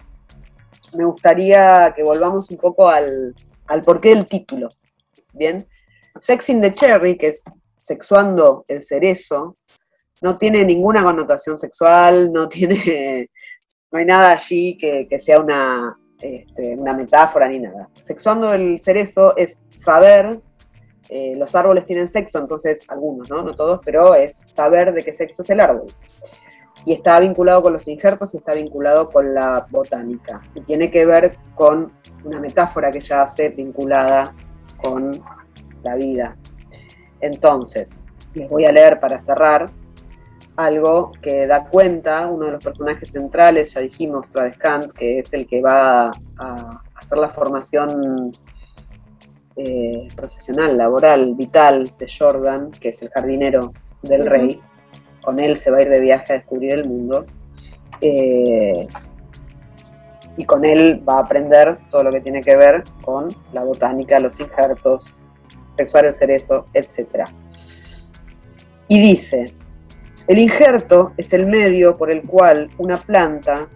[0.96, 3.34] me gustaría que volvamos un poco al,
[3.84, 4.70] porqué del título.
[5.32, 5.66] Bien,
[6.18, 7.44] Sexing the Cherry, que es
[7.78, 9.56] sexuando el cerezo,
[10.22, 13.30] no tiene ninguna connotación sexual, no tiene,
[13.92, 17.88] no hay nada allí que, sea una, este, una metáfora ni nada.
[18.00, 20.40] Sexuando el cerezo es saber,
[21.08, 23.42] eh, los árboles tienen sexo, entonces algunos, ¿no?
[23.42, 25.86] No todos, pero es saber de qué sexo es el árbol
[26.86, 30.40] y está vinculado con los injertos y está vinculado con la botánica.
[30.54, 31.92] Y tiene que ver con
[32.24, 34.32] una metáfora que ella hace vinculada
[34.80, 35.20] con
[35.82, 36.36] la vida.
[37.20, 39.68] Entonces, les voy a leer para cerrar
[40.56, 45.32] algo que da cuenta uno de los personajes centrales, ya dijimos, Travis Kant, que es
[45.34, 48.30] el que va a hacer la formación
[49.56, 54.60] eh, profesional, laboral, vital de Jordan, que es el jardinero del rey
[55.26, 57.26] con él se va a ir de viaje a descubrir el mundo.
[58.00, 58.86] Eh,
[60.36, 64.20] y con él va a aprender todo lo que tiene que ver con la botánica,
[64.20, 65.24] los injertos,
[65.72, 67.24] sexual el cerezo, etc.
[68.86, 69.52] Y dice,
[70.28, 73.68] el injerto es el medio por el cual una planta,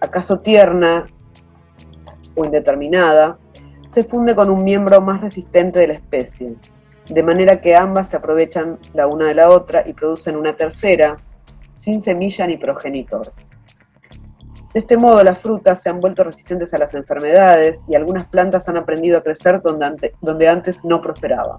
[0.00, 1.06] acaso tierna
[2.34, 3.38] o indeterminada,
[3.86, 6.56] se funde con un miembro más resistente de la especie
[7.08, 11.16] de manera que ambas se aprovechan la una de la otra y producen una tercera,
[11.74, 13.32] sin semilla ni progenitor.
[14.74, 18.68] De este modo, las frutas se han vuelto resistentes a las enfermedades y algunas plantas
[18.68, 21.56] han aprendido a crecer donde, antes no prosperaban.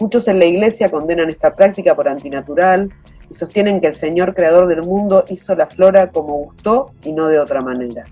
[0.00, 2.92] Muchos en la iglesia condenan esta práctica por antinatural
[3.30, 7.28] y sostienen que el Señor creador del mundo hizo la flora como gustó y no
[7.28, 8.04] de otra manera.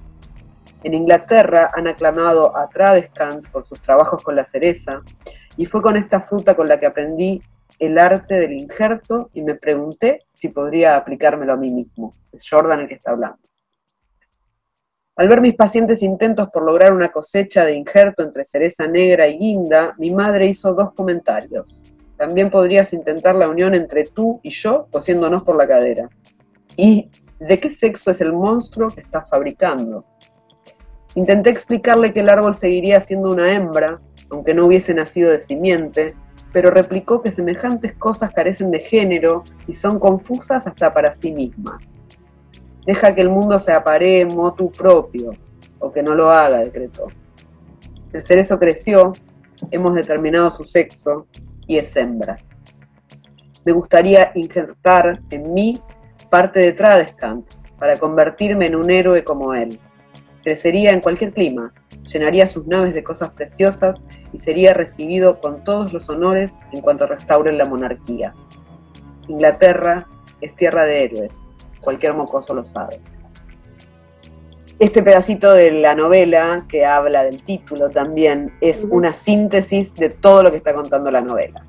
[0.82, 5.02] En Inglaterra han aclamado a Tradescant por sus trabajos con la cereza,
[5.56, 7.42] y fue con esta fruta con la que aprendí
[7.78, 12.14] el arte del injerto y me pregunté si podría aplicármelo a mí mismo.
[12.32, 13.38] Es Jordan el que está hablando.
[15.16, 19.38] Al ver mis pacientes intentos por lograr una cosecha de injerto entre cereza negra y
[19.38, 21.84] guinda, mi madre hizo dos comentarios.
[22.16, 26.08] También podrías intentar la unión entre tú y yo cosiéndonos por la cadera.
[26.76, 30.04] ¿Y de qué sexo es el monstruo que estás fabricando?
[31.14, 34.00] Intenté explicarle que el árbol seguiría siendo una hembra,
[34.30, 36.14] aunque no hubiese nacido de simiente,
[36.52, 41.82] pero replicó que semejantes cosas carecen de género y son confusas hasta para sí mismas.
[42.86, 45.32] Deja que el mundo se aparee en motu propio,
[45.78, 47.08] o que no lo haga, decretó.
[48.12, 49.12] El cerezo creció,
[49.70, 51.26] hemos determinado su sexo
[51.66, 52.36] y es hembra.
[53.64, 55.80] Me gustaría injertar en mí
[56.30, 57.46] parte de Tradescant
[57.78, 59.78] para convertirme en un héroe como él.
[60.42, 61.72] Crecería en cualquier clima,
[62.04, 64.02] llenaría sus naves de cosas preciosas
[64.32, 68.32] y sería recibido con todos los honores en cuanto restauren la monarquía.
[69.26, 70.06] Inglaterra
[70.40, 71.48] es tierra de héroes,
[71.80, 73.00] cualquier mocoso lo sabe.
[74.78, 80.42] Este pedacito de la novela que habla del título también es una síntesis de todo
[80.42, 81.64] lo que está contando la novela.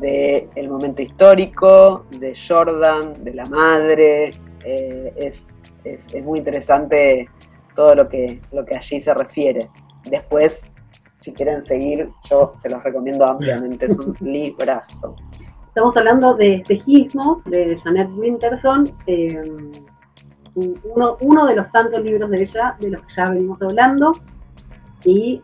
[0.00, 4.30] De el momento histórico, de Jordan, de la madre.
[4.64, 5.48] eh, es,
[5.84, 7.28] es- es muy interesante
[7.74, 9.68] todo lo que, lo que allí se refiere.
[10.04, 10.70] Después,
[11.20, 13.86] si quieren seguir, yo se los recomiendo ampliamente.
[13.86, 15.16] Es un librazo.
[15.68, 19.42] Estamos hablando de espejismo de Janet Winterson, eh,
[20.54, 24.12] un- uno, uno de los tantos libros de ella, de los que ya venimos hablando
[25.04, 25.40] y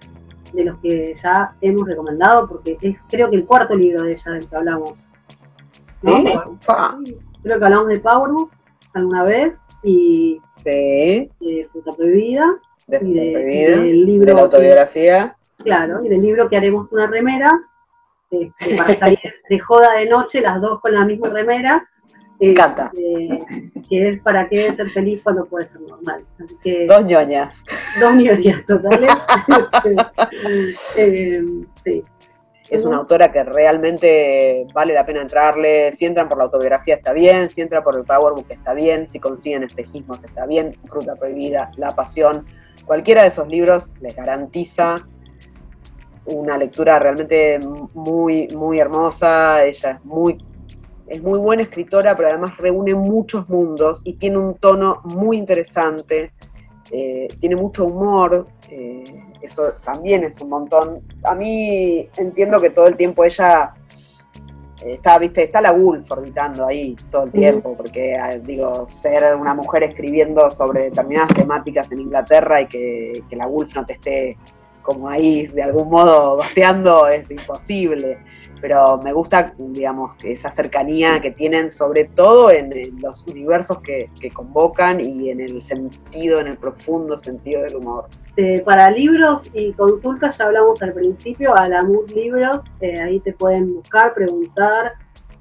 [0.52, 4.32] de los que ya hemos recomendado, porque es creo que el cuarto libro de ella
[4.32, 4.94] del que hablamos.
[6.02, 6.12] ¿no?
[6.16, 6.32] ¿Sí?
[7.42, 8.50] Creo que hablamos de Powerbook
[8.94, 12.44] alguna vez y Sí, de Fruta Prohibida,
[12.86, 15.36] de Y de- Prohibida, y del libro de la que- autobiografía.
[15.58, 17.50] claro, y del libro que haremos una remera,
[18.30, 21.88] este, para salir de joda de noche, las dos con la misma remera.
[22.40, 22.90] Eh, encanta.
[22.96, 26.24] eh, que es para qué ser feliz cuando puede ser normal.
[26.42, 27.64] Así que Dos ñoñas.
[28.00, 29.10] dos minorías totales.
[30.96, 31.42] Eh,
[31.84, 32.04] sí.
[32.70, 35.90] Es una autora que realmente vale la pena entrarle.
[35.92, 39.18] Si entran por la autobiografía está bien, si entran por el Powerbook está bien, si
[39.18, 42.44] consiguen espejismos está bien, Fruta Prohibida, La Pasión.
[42.84, 44.96] Cualquiera de esos libros les garantiza
[46.26, 47.58] una lectura realmente
[47.94, 49.64] muy, muy hermosa.
[49.64, 50.36] Ella es muy,
[51.08, 56.32] es muy buena escritora, pero además reúne muchos mundos y tiene un tono muy interesante.
[56.90, 59.04] eh, tiene mucho humor, eh,
[59.42, 61.02] eso también es un montón.
[61.22, 63.74] A mí entiendo que todo el tiempo ella
[64.82, 69.36] eh, está, viste, está la Wolf orbitando ahí todo el tiempo, porque ah, digo, ser
[69.36, 73.92] una mujer escribiendo sobre determinadas temáticas en Inglaterra y que, que la Wolf no te
[73.94, 74.38] esté
[74.88, 78.18] como ahí de algún modo gosteando es imposible.
[78.60, 84.10] Pero me gusta, digamos, esa cercanía que tienen, sobre todo en, en los universos que,
[84.20, 88.08] que convocan y en el sentido, en el profundo sentido del humor.
[88.36, 91.82] Eh, para libros y consultas ya hablamos al principio, a la
[92.14, 94.92] Libros, eh, ahí te pueden buscar, preguntar.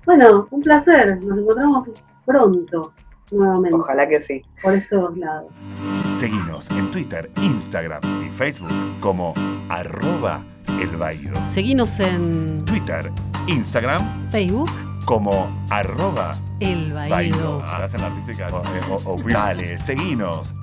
[0.06, 1.90] Bueno, un placer, nos encontramos
[2.26, 2.94] pronto
[3.32, 4.42] nuevamente Ojalá que sí.
[4.62, 5.52] por estos lados.
[6.14, 9.34] Seguinos en Twitter, Instagram y Facebook como
[9.70, 10.44] arroba
[10.80, 11.36] el Baído.
[11.46, 13.12] Seguinos en Twitter,
[13.48, 14.70] Instagram Facebook,
[15.06, 17.64] como arroba El Baído.
[17.64, 18.48] Hacen la artística.
[18.52, 20.54] O- o- o- Dale, seguinos.